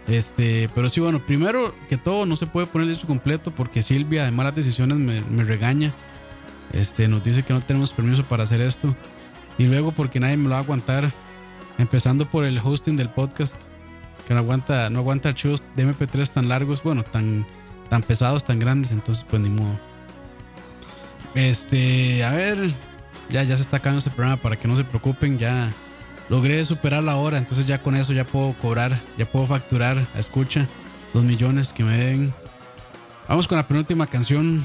Este, 0.08 0.68
pero 0.74 0.88
sí, 0.88 1.00
bueno, 1.00 1.24
primero 1.24 1.74
que 1.88 1.96
todo 1.96 2.26
no 2.26 2.34
se 2.34 2.46
puede 2.46 2.66
poner 2.66 2.88
el 2.88 2.94
disco 2.94 3.06
completo 3.06 3.52
porque 3.52 3.82
Silvia 3.82 4.24
de 4.24 4.32
malas 4.32 4.54
decisiones 4.54 4.98
me, 4.98 5.20
me 5.20 5.44
regaña. 5.44 5.92
Este, 6.72 7.06
nos 7.06 7.22
dice 7.22 7.42
que 7.42 7.52
no 7.52 7.60
tenemos 7.60 7.92
permiso 7.92 8.24
para 8.24 8.44
hacer 8.44 8.60
esto. 8.60 8.96
Y 9.58 9.66
luego 9.66 9.92
porque 9.92 10.18
nadie 10.18 10.38
me 10.38 10.44
lo 10.44 10.50
va 10.50 10.56
a 10.56 10.60
aguantar. 10.60 11.12
Empezando 11.82 12.30
por 12.30 12.44
el 12.44 12.60
hosting 12.60 12.96
del 12.96 13.10
podcast. 13.10 13.60
Que 14.28 14.34
no 14.34 14.40
aguanta, 14.40 14.88
no 14.88 15.00
aguanta 15.00 15.30
archivos 15.30 15.64
de 15.74 15.84
MP3 15.84 16.30
tan 16.30 16.48
largos, 16.48 16.80
bueno, 16.84 17.02
tan, 17.02 17.44
tan 17.90 18.02
pesados, 18.02 18.44
tan 18.44 18.60
grandes. 18.60 18.92
Entonces, 18.92 19.26
pues 19.28 19.42
ni 19.42 19.50
modo. 19.50 19.80
Este, 21.34 22.22
a 22.22 22.30
ver, 22.30 22.70
ya, 23.30 23.42
ya 23.42 23.56
se 23.56 23.64
está 23.64 23.78
acabando 23.78 23.98
este 23.98 24.10
programa 24.10 24.40
para 24.40 24.54
que 24.54 24.68
no 24.68 24.76
se 24.76 24.84
preocupen. 24.84 25.38
Ya 25.38 25.72
logré 26.28 26.64
superar 26.64 27.02
la 27.02 27.16
hora, 27.16 27.36
entonces 27.36 27.66
ya 27.66 27.82
con 27.82 27.96
eso 27.96 28.12
ya 28.12 28.24
puedo 28.24 28.52
cobrar, 28.62 29.00
ya 29.18 29.26
puedo 29.26 29.48
facturar 29.48 30.06
a 30.14 30.20
escucha 30.20 30.68
los 31.12 31.24
millones 31.24 31.72
que 31.72 31.82
me 31.82 31.96
deben. 31.96 32.32
Vamos 33.28 33.48
con 33.48 33.58
la 33.58 33.66
penúltima 33.66 34.06
canción 34.06 34.64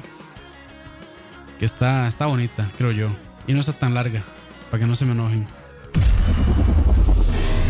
que 1.57 1.65
está, 1.65 2.07
está 2.07 2.27
bonita, 2.27 2.69
creo 2.77 2.91
yo, 2.91 3.09
y 3.47 3.53
no 3.53 3.59
está 3.59 3.73
tan 3.73 3.95
larga, 3.95 4.21
para 4.69 4.81
que 4.81 4.87
no 4.87 4.95
se 4.95 5.05
me 5.05 5.13
enojen. 5.13 5.47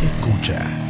Escucha. 0.04 0.87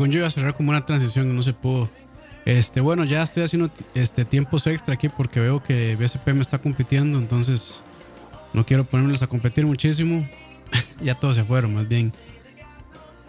Según 0.00 0.12
yo 0.12 0.20
iba 0.20 0.28
a 0.28 0.30
cerrar 0.30 0.54
como 0.54 0.70
una 0.70 0.86
transición 0.86 1.36
no 1.36 1.42
se 1.42 1.52
pudo. 1.52 1.86
Este, 2.46 2.80
bueno, 2.80 3.04
ya 3.04 3.22
estoy 3.22 3.42
haciendo 3.42 3.70
este, 3.94 4.24
tiempos 4.24 4.66
extra 4.66 4.94
aquí 4.94 5.10
porque 5.10 5.40
veo 5.40 5.62
que 5.62 5.94
BSP 5.94 6.28
me 6.28 6.40
está 6.40 6.56
compitiendo, 6.56 7.18
entonces 7.18 7.82
no 8.54 8.64
quiero 8.64 8.84
ponérmelos 8.84 9.22
a 9.22 9.26
competir 9.26 9.66
muchísimo. 9.66 10.26
ya 11.02 11.14
todos 11.14 11.36
se 11.36 11.44
fueron, 11.44 11.74
más 11.74 11.86
bien. 11.86 12.14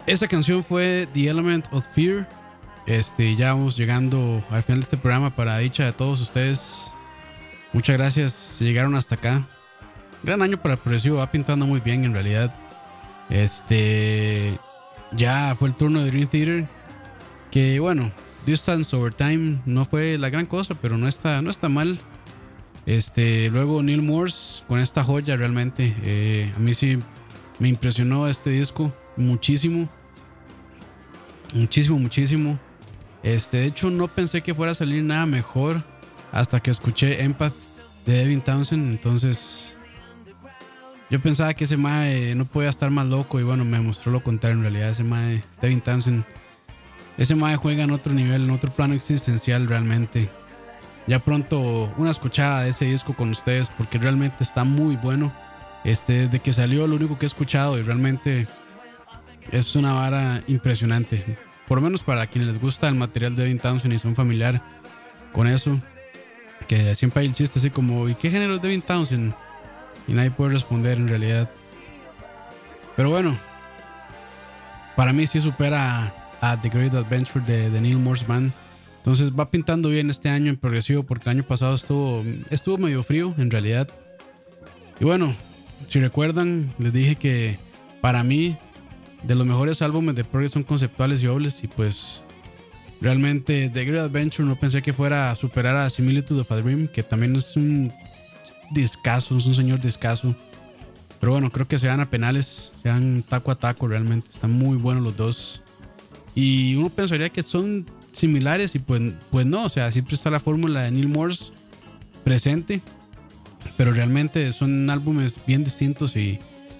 Esa 0.06 0.26
canción 0.28 0.64
fue 0.64 1.06
The 1.12 1.28
Element 1.28 1.66
of 1.72 1.84
Fear. 1.94 2.26
Este, 2.86 3.36
ya 3.36 3.52
vamos 3.52 3.76
llegando 3.76 4.42
al 4.48 4.62
final 4.62 4.80
de 4.80 4.84
este 4.84 4.96
programa 4.96 5.36
para 5.36 5.58
dicha 5.58 5.84
de 5.84 5.92
todos 5.92 6.22
ustedes. 6.22 6.90
Muchas 7.74 7.98
gracias, 7.98 8.56
llegaron 8.60 8.94
hasta 8.94 9.16
acá. 9.16 9.46
Gran 10.22 10.40
año 10.40 10.56
para 10.56 10.76
el 10.76 10.80
progresivo, 10.80 11.18
va 11.18 11.30
pintando 11.30 11.66
muy 11.66 11.80
bien 11.80 12.06
en 12.06 12.14
realidad. 12.14 12.50
Este, 13.28 14.58
ya 15.16 15.54
fue 15.58 15.68
el 15.68 15.74
turno 15.74 16.02
de 16.02 16.10
Dream 16.10 16.28
Theater. 16.28 16.68
Que 17.50 17.80
bueno, 17.80 18.10
Distance 18.46 18.94
Over 18.96 19.14
Time 19.14 19.60
no 19.66 19.84
fue 19.84 20.16
la 20.18 20.30
gran 20.30 20.46
cosa, 20.46 20.74
pero 20.74 20.96
no 20.96 21.06
está, 21.08 21.42
no 21.42 21.50
está 21.50 21.68
mal. 21.68 21.98
Este, 22.86 23.48
luego 23.50 23.82
Neil 23.82 24.02
Morse 24.02 24.64
con 24.66 24.80
esta 24.80 25.04
joya 25.04 25.36
realmente. 25.36 25.94
eh, 26.02 26.52
a 26.56 26.58
mí 26.58 26.74
sí 26.74 26.98
me 27.58 27.68
impresionó 27.68 28.26
este 28.26 28.50
disco 28.50 28.92
muchísimo. 29.16 29.88
Muchísimo, 31.52 31.98
muchísimo. 31.98 32.58
Este, 33.22 33.58
de 33.58 33.66
hecho, 33.66 33.90
no 33.90 34.08
pensé 34.08 34.40
que 34.40 34.54
fuera 34.54 34.72
a 34.72 34.74
salir 34.74 35.02
nada 35.04 35.26
mejor 35.26 35.84
hasta 36.32 36.60
que 36.60 36.70
escuché 36.70 37.22
Empath 37.22 37.54
de 38.06 38.14
Devin 38.14 38.40
Townsend. 38.40 38.90
Entonces, 38.90 39.78
yo 41.12 41.20
pensaba 41.20 41.52
que 41.52 41.64
ese 41.64 41.76
mae 41.76 42.34
no 42.34 42.46
podía 42.46 42.70
estar 42.70 42.88
más 42.90 43.06
loco 43.06 43.38
y 43.38 43.42
bueno, 43.42 43.66
me 43.66 43.78
mostró 43.80 44.10
lo 44.10 44.22
contrario. 44.22 44.56
En 44.56 44.62
realidad, 44.62 44.88
ese 44.88 45.04
mae, 45.04 45.44
Devin 45.60 45.82
Townsend, 45.82 46.24
ese 47.18 47.34
mae 47.34 47.54
juega 47.56 47.84
en 47.84 47.90
otro 47.90 48.14
nivel, 48.14 48.44
en 48.44 48.50
otro 48.50 48.70
plano 48.70 48.94
existencial 48.94 49.68
realmente. 49.68 50.30
Ya 51.06 51.18
pronto 51.18 51.92
una 51.98 52.10
escuchada 52.10 52.62
de 52.62 52.70
ese 52.70 52.86
disco 52.86 53.12
con 53.12 53.28
ustedes 53.28 53.68
porque 53.68 53.98
realmente 53.98 54.42
está 54.42 54.64
muy 54.64 54.96
bueno. 54.96 55.30
Este, 55.84 56.28
desde 56.28 56.40
que 56.40 56.54
salió, 56.54 56.86
lo 56.86 56.96
único 56.96 57.18
que 57.18 57.26
he 57.26 57.28
escuchado 57.28 57.78
y 57.78 57.82
realmente 57.82 58.46
es 59.50 59.76
una 59.76 59.92
vara 59.92 60.42
impresionante. 60.46 61.36
Por 61.68 61.76
lo 61.76 61.82
menos 61.82 62.00
para 62.00 62.26
quienes 62.26 62.48
les 62.48 62.58
gusta 62.58 62.88
el 62.88 62.94
material 62.94 63.36
de 63.36 63.42
Devin 63.42 63.58
Townsend 63.58 63.92
y 63.92 63.98
son 63.98 64.16
familiar 64.16 64.62
con 65.30 65.46
eso. 65.46 65.78
Que 66.68 66.94
siempre 66.94 67.20
hay 67.20 67.26
el 67.26 67.34
chiste 67.34 67.58
así 67.58 67.68
como, 67.68 68.08
¿y 68.08 68.14
qué 68.14 68.30
género 68.30 68.54
es 68.54 68.62
Devin 68.62 68.80
Townsend? 68.80 69.34
Y 70.08 70.12
nadie 70.12 70.30
puede 70.30 70.52
responder 70.52 70.98
en 70.98 71.08
realidad. 71.08 71.50
Pero 72.96 73.10
bueno, 73.10 73.36
para 74.96 75.12
mí 75.12 75.26
sí 75.26 75.40
supera 75.40 76.14
a 76.40 76.60
The 76.60 76.68
Great 76.68 76.94
Adventure 76.94 77.44
de, 77.44 77.80
Neil 77.80 77.98
Morse 77.98 78.26
Band. 78.26 78.52
Entonces 78.98 79.32
va 79.32 79.50
pintando 79.50 79.88
bien 79.88 80.10
este 80.10 80.28
año 80.28 80.50
en 80.50 80.56
progresivo 80.56 81.02
porque 81.02 81.28
el 81.28 81.36
año 81.38 81.46
pasado 81.46 81.74
estuvo, 81.74 82.24
estuvo 82.50 82.78
medio 82.78 83.02
frío 83.02 83.34
en 83.38 83.50
realidad. 83.50 83.88
Y 85.00 85.04
bueno, 85.04 85.34
si 85.88 86.00
recuerdan, 86.00 86.72
les 86.78 86.92
dije 86.92 87.16
que 87.16 87.58
para 88.00 88.22
mí 88.22 88.56
de 89.22 89.34
los 89.34 89.46
mejores 89.46 89.82
álbumes 89.82 90.14
de 90.14 90.24
progress 90.24 90.52
son 90.52 90.62
conceptuales 90.62 91.22
y 91.22 91.26
dobles 91.26 91.62
y 91.64 91.68
pues 91.68 92.22
realmente 93.00 93.70
The 93.70 93.84
Great 93.84 94.02
Adventure 94.02 94.48
no 94.48 94.58
pensé 94.58 94.82
que 94.82 94.92
fuera 94.92 95.30
a 95.30 95.34
superar 95.34 95.76
a 95.76 95.90
Similitude 95.90 96.40
of 96.40 96.52
a 96.52 96.56
Dream, 96.56 96.88
que 96.88 97.02
también 97.02 97.34
es 97.36 97.56
un 97.56 97.92
discazo, 98.72 99.36
es 99.36 99.46
un 99.46 99.54
señor 99.54 99.80
discazo. 99.80 100.34
Pero 101.20 101.32
bueno, 101.32 101.50
creo 101.50 101.68
que 101.68 101.78
se 101.78 101.86
van 101.86 102.00
a 102.00 102.10
penales, 102.10 102.74
se 102.82 102.88
van 102.88 103.22
taco 103.22 103.52
a 103.52 103.54
taco 103.54 103.86
realmente, 103.86 104.28
están 104.28 104.50
muy 104.50 104.76
buenos 104.76 105.04
los 105.04 105.16
dos. 105.16 105.62
Y 106.34 106.74
uno 106.74 106.88
pensaría 106.88 107.28
que 107.28 107.42
son 107.42 107.86
similares 108.12 108.74
y 108.74 108.78
pues, 108.78 109.00
pues 109.30 109.46
no, 109.46 109.64
o 109.64 109.68
sea, 109.68 109.90
siempre 109.92 110.14
está 110.14 110.30
la 110.30 110.40
fórmula 110.40 110.82
de 110.82 110.90
Neil 110.90 111.08
Morse 111.08 111.52
presente, 112.24 112.80
pero 113.76 113.92
realmente 113.92 114.52
son 114.52 114.90
álbumes 114.90 115.36
bien 115.46 115.64
distintos 115.64 116.16
y 116.16 116.38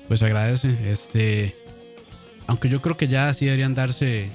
pues 0.09 0.23
agradece. 0.23 0.90
Este, 0.90 1.56
aunque 2.47 2.69
yo 2.69 2.82
creo 2.82 2.97
que 2.97 3.09
ya 3.09 3.32
sí 3.35 3.47
deberían 3.47 3.74
darse, 3.74 4.28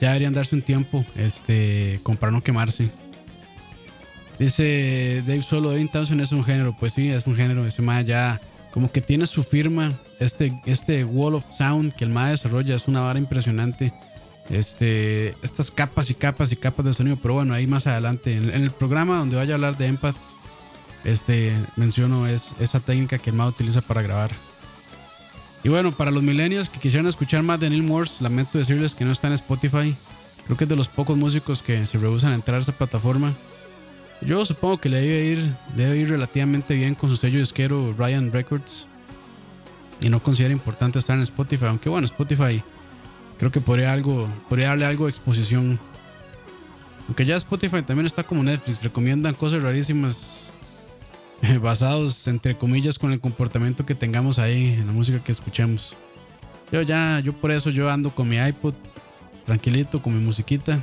ya 0.00 0.08
deberían 0.08 0.32
darse 0.32 0.54
un 0.54 0.62
tiempo, 0.62 1.04
este, 1.16 2.00
para 2.18 2.32
no 2.32 2.42
quemarse. 2.42 2.90
Dice 4.38 5.22
Dave 5.26 5.42
Solo, 5.42 5.70
Devin 5.70 5.88
Townsend 5.88 6.20
es 6.20 6.32
un 6.32 6.44
género, 6.44 6.76
pues 6.78 6.92
sí, 6.92 7.08
es 7.08 7.26
un 7.26 7.36
género, 7.36 7.64
ese 7.66 7.82
más 7.82 8.04
ya 8.04 8.40
como 8.72 8.90
que 8.90 9.00
tiene 9.00 9.26
su 9.26 9.44
firma, 9.44 9.92
este, 10.18 10.60
este 10.66 11.04
wall 11.04 11.36
of 11.36 11.44
sound 11.52 11.92
que 11.94 12.04
el 12.04 12.10
MAE 12.10 12.32
desarrolla 12.32 12.74
es 12.74 12.88
una 12.88 13.02
vara 13.02 13.18
impresionante. 13.18 13.92
Este, 14.50 15.28
estas 15.42 15.70
capas 15.70 16.10
y 16.10 16.14
capas 16.14 16.52
y 16.52 16.56
capas 16.56 16.84
de 16.84 16.92
sonido, 16.92 17.16
pero 17.16 17.34
bueno, 17.34 17.54
ahí 17.54 17.66
más 17.66 17.86
adelante, 17.86 18.36
en, 18.36 18.50
en 18.50 18.62
el 18.62 18.72
programa 18.72 19.18
donde 19.18 19.36
vaya 19.36 19.52
a 19.52 19.54
hablar 19.54 19.78
de 19.78 19.86
Empath, 19.86 20.16
este, 21.04 21.54
menciono 21.76 22.26
es, 22.26 22.54
esa 22.58 22.80
técnica 22.80 23.18
que 23.18 23.30
el 23.30 23.36
MAE 23.36 23.48
utiliza 23.48 23.80
para 23.80 24.02
grabar. 24.02 24.32
Y 25.62 25.68
bueno, 25.68 25.92
para 25.92 26.10
los 26.10 26.22
millennials 26.22 26.68
que 26.68 26.78
quisieran 26.78 27.06
escuchar 27.06 27.42
más 27.42 27.58
de 27.60 27.70
Neil 27.70 27.82
Morse, 27.82 28.22
lamento 28.22 28.58
decirles 28.58 28.94
que 28.94 29.04
no 29.04 29.12
está 29.12 29.28
en 29.28 29.34
Spotify. 29.34 29.96
Creo 30.44 30.58
que 30.58 30.64
es 30.64 30.70
de 30.70 30.76
los 30.76 30.88
pocos 30.88 31.16
músicos 31.16 31.62
que 31.62 31.86
se 31.86 31.96
rehusan 31.96 32.32
a 32.32 32.34
entrar 32.34 32.58
a 32.58 32.60
esa 32.60 32.72
plataforma. 32.72 33.32
Yo 34.20 34.44
supongo 34.44 34.78
que 34.78 34.88
le 34.88 35.00
debe 35.00 35.24
ir, 35.24 35.56
debe 35.76 35.96
ir 35.98 36.08
relativamente 36.08 36.74
bien 36.74 36.94
con 36.94 37.10
su 37.10 37.16
sello 37.16 37.38
disquero 37.38 37.94
Ryan 37.96 38.32
Records. 38.32 38.86
Y 40.00 40.08
no 40.08 40.22
considera 40.22 40.52
importante 40.52 40.98
estar 40.98 41.16
en 41.16 41.22
Spotify. 41.22 41.66
Aunque 41.66 41.88
bueno, 41.88 42.04
Spotify 42.06 42.62
creo 43.38 43.50
que 43.50 43.60
podría, 43.60 43.92
algo, 43.92 44.28
podría 44.48 44.68
darle 44.68 44.86
algo 44.86 45.08
exposición. 45.08 45.78
Aunque 47.06 47.26
ya 47.26 47.36
Spotify 47.36 47.82
también 47.82 48.06
está 48.06 48.22
como 48.22 48.42
Netflix. 48.42 48.82
Recomiendan 48.82 49.34
cosas 49.34 49.62
rarísimas 49.62 50.52
basados 51.60 52.26
entre 52.28 52.56
comillas 52.56 52.98
con 52.98 53.12
el 53.12 53.20
comportamiento 53.20 53.84
que 53.84 53.94
tengamos 53.94 54.38
ahí 54.38 54.78
en 54.80 54.86
la 54.86 54.92
música 54.92 55.22
que 55.22 55.32
escuchemos. 55.32 55.96
Yo 56.72 56.82
ya, 56.82 57.20
yo 57.20 57.32
por 57.32 57.50
eso 57.50 57.70
yo 57.70 57.90
ando 57.90 58.10
con 58.10 58.28
mi 58.28 58.36
iPod 58.36 58.74
tranquilito 59.44 60.02
con 60.02 60.16
mi 60.16 60.24
musiquita. 60.24 60.80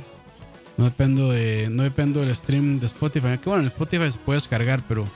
No 0.76 0.84
dependo 0.84 1.30
de 1.30 1.68
no 1.70 1.82
dependo 1.82 2.20
del 2.20 2.34
stream 2.34 2.78
de 2.78 2.86
Spotify. 2.86 3.38
Que 3.38 3.48
bueno, 3.48 3.62
en 3.62 3.68
Spotify 3.68 4.10
se 4.10 4.18
puede 4.18 4.38
descargar, 4.38 4.84
pero 4.86 5.06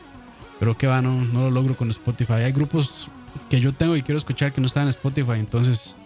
pero 0.59 0.77
que 0.77 0.87
va, 0.87 1.03
no, 1.03 1.25
no 1.25 1.43
lo 1.43 1.51
logro 1.51 1.77
con 1.77 1.91
Spotify. 1.91 2.35
Hay 2.35 2.53
grupos 2.53 3.09
que 3.51 3.61
yo 3.61 3.73
tengo 3.73 3.97
y 3.97 4.03
quiero 4.03 4.19
escuchar 4.19 4.53
que 4.53 4.61
no 4.61 4.67
están 4.67 4.85
en 4.85 4.91
Spotify, 4.91 5.39
entonces 5.39 5.97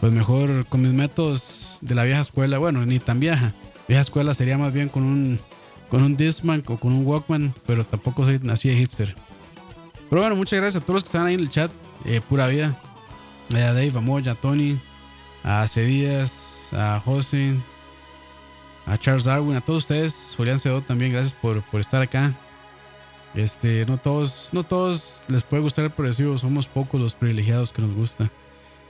pues 0.00 0.12
mejor 0.12 0.66
con 0.66 0.82
mis 0.82 0.92
métodos 0.92 1.78
de 1.80 1.94
la 1.94 2.02
vieja 2.02 2.20
escuela, 2.20 2.58
bueno, 2.58 2.84
ni 2.84 2.98
tan 2.98 3.20
vieja. 3.20 3.54
Vieja 3.86 4.00
escuela 4.00 4.34
sería 4.34 4.58
más 4.58 4.72
bien 4.72 4.88
con 4.88 5.04
un 5.04 5.38
con 5.88 6.02
un 6.02 6.16
Discman 6.16 6.64
o 6.66 6.76
con 6.78 6.92
un 6.92 7.06
Walkman, 7.06 7.54
pero 7.66 7.84
tampoco 7.84 8.24
soy 8.24 8.40
así 8.50 8.68
de 8.68 8.76
hipster. 8.76 9.14
Pero 10.08 10.22
bueno, 10.22 10.36
muchas 10.36 10.58
gracias 10.58 10.82
a 10.82 10.86
todos 10.86 10.94
los 10.94 11.02
que 11.04 11.08
están 11.08 11.26
ahí 11.26 11.34
en 11.34 11.40
el 11.40 11.50
chat. 11.50 11.70
Eh, 12.04 12.20
pura 12.26 12.46
vida. 12.46 12.78
A 13.54 13.58
Dave, 13.58 13.92
a 13.94 14.00
Moya, 14.00 14.32
a 14.32 14.34
Tony, 14.34 14.80
a 15.44 15.68
Cedías, 15.68 16.70
a 16.72 17.00
José, 17.04 17.54
a 18.86 18.98
Charles 18.98 19.24
Darwin, 19.24 19.56
a 19.56 19.60
todos 19.60 19.84
ustedes, 19.84 20.34
Julián 20.36 20.58
Cedo 20.58 20.82
también, 20.82 21.12
gracias 21.12 21.32
por, 21.32 21.62
por 21.62 21.80
estar 21.80 22.02
acá. 22.02 22.32
Este, 23.34 23.86
no 23.86 23.96
todos, 23.96 24.50
no 24.52 24.62
todos 24.62 25.22
les 25.28 25.42
puede 25.42 25.62
gustar 25.62 25.84
el 25.84 25.90
progresivo, 25.90 26.36
somos 26.36 26.66
pocos 26.66 27.00
los 27.00 27.14
privilegiados 27.14 27.72
que 27.72 27.82
nos 27.82 27.94
gusta. 27.94 28.30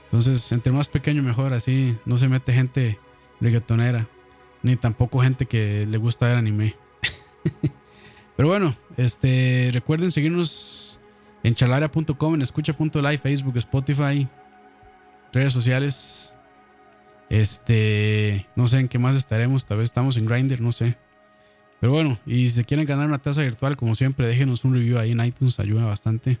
Entonces, 0.05 0.51
entre 0.51 0.71
más 0.71 0.87
pequeño 0.87 1.23
mejor, 1.23 1.53
así 1.53 1.97
no 2.05 2.17
se 2.17 2.27
mete 2.27 2.53
gente 2.53 2.99
reggaetonera, 3.39 4.07
ni 4.61 4.75
tampoco 4.75 5.21
gente 5.21 5.45
que 5.45 5.87
le 5.89 5.97
gusta 5.97 6.27
ver 6.27 6.37
anime. 6.37 6.75
Pero 8.35 8.49
bueno, 8.49 8.75
este, 8.97 9.69
recuerden 9.71 10.11
seguirnos 10.11 10.99
en 11.43 11.55
chalaria.com, 11.55 12.35
en 12.35 12.41
escucha.live, 12.41 13.17
Facebook, 13.17 13.57
Spotify, 13.57 14.27
redes 15.31 15.53
sociales. 15.53 16.35
Este, 17.29 18.47
no 18.55 18.67
sé 18.67 18.79
en 18.79 18.87
qué 18.87 18.99
más 18.99 19.15
estaremos, 19.15 19.65
tal 19.65 19.79
vez 19.79 19.85
estamos 19.85 20.17
en 20.17 20.25
Grindr, 20.25 20.61
no 20.61 20.71
sé. 20.71 20.97
Pero 21.79 21.91
bueno, 21.91 22.17
y 22.25 22.47
si 22.47 22.63
quieren 22.63 22.85
ganar 22.85 23.07
una 23.07 23.21
taza 23.21 23.41
virtual, 23.41 23.75
como 23.75 23.95
siempre, 23.95 24.27
déjenos 24.27 24.63
un 24.63 24.73
review 24.73 24.97
ahí 24.97 25.11
en 25.11 25.25
iTunes, 25.25 25.59
ayuda 25.59 25.85
bastante. 25.85 26.39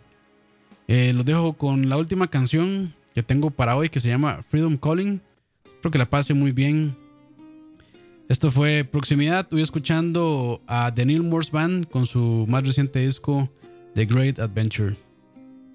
Eh, 0.87 1.13
los 1.13 1.25
dejo 1.25 1.53
con 1.53 1.89
la 1.89 1.97
última 1.97 2.27
canción 2.27 2.93
que 3.13 3.23
tengo 3.23 3.51
para 3.51 3.75
hoy 3.75 3.89
que 3.89 3.99
se 3.99 4.07
llama 4.07 4.43
Freedom 4.47 4.77
Calling. 4.77 5.21
Espero 5.65 5.91
que 5.91 5.97
la 5.97 6.09
pase 6.09 6.33
muy 6.33 6.51
bien. 6.51 6.95
Esto 8.29 8.51
fue 8.51 8.87
Proximidad. 8.89 9.47
Voy 9.51 9.61
escuchando 9.61 10.61
a 10.65 10.93
The 10.93 11.05
Neil 11.05 11.23
Morse 11.23 11.51
Band 11.51 11.89
con 11.89 12.05
su 12.05 12.45
más 12.47 12.63
reciente 12.63 12.99
disco 12.99 13.49
The 13.95 14.05
Great 14.05 14.39
Adventure. 14.39 14.95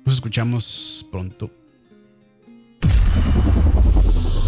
Nos 0.04 0.14
escuchamos 0.14 1.06
pronto. 1.10 1.57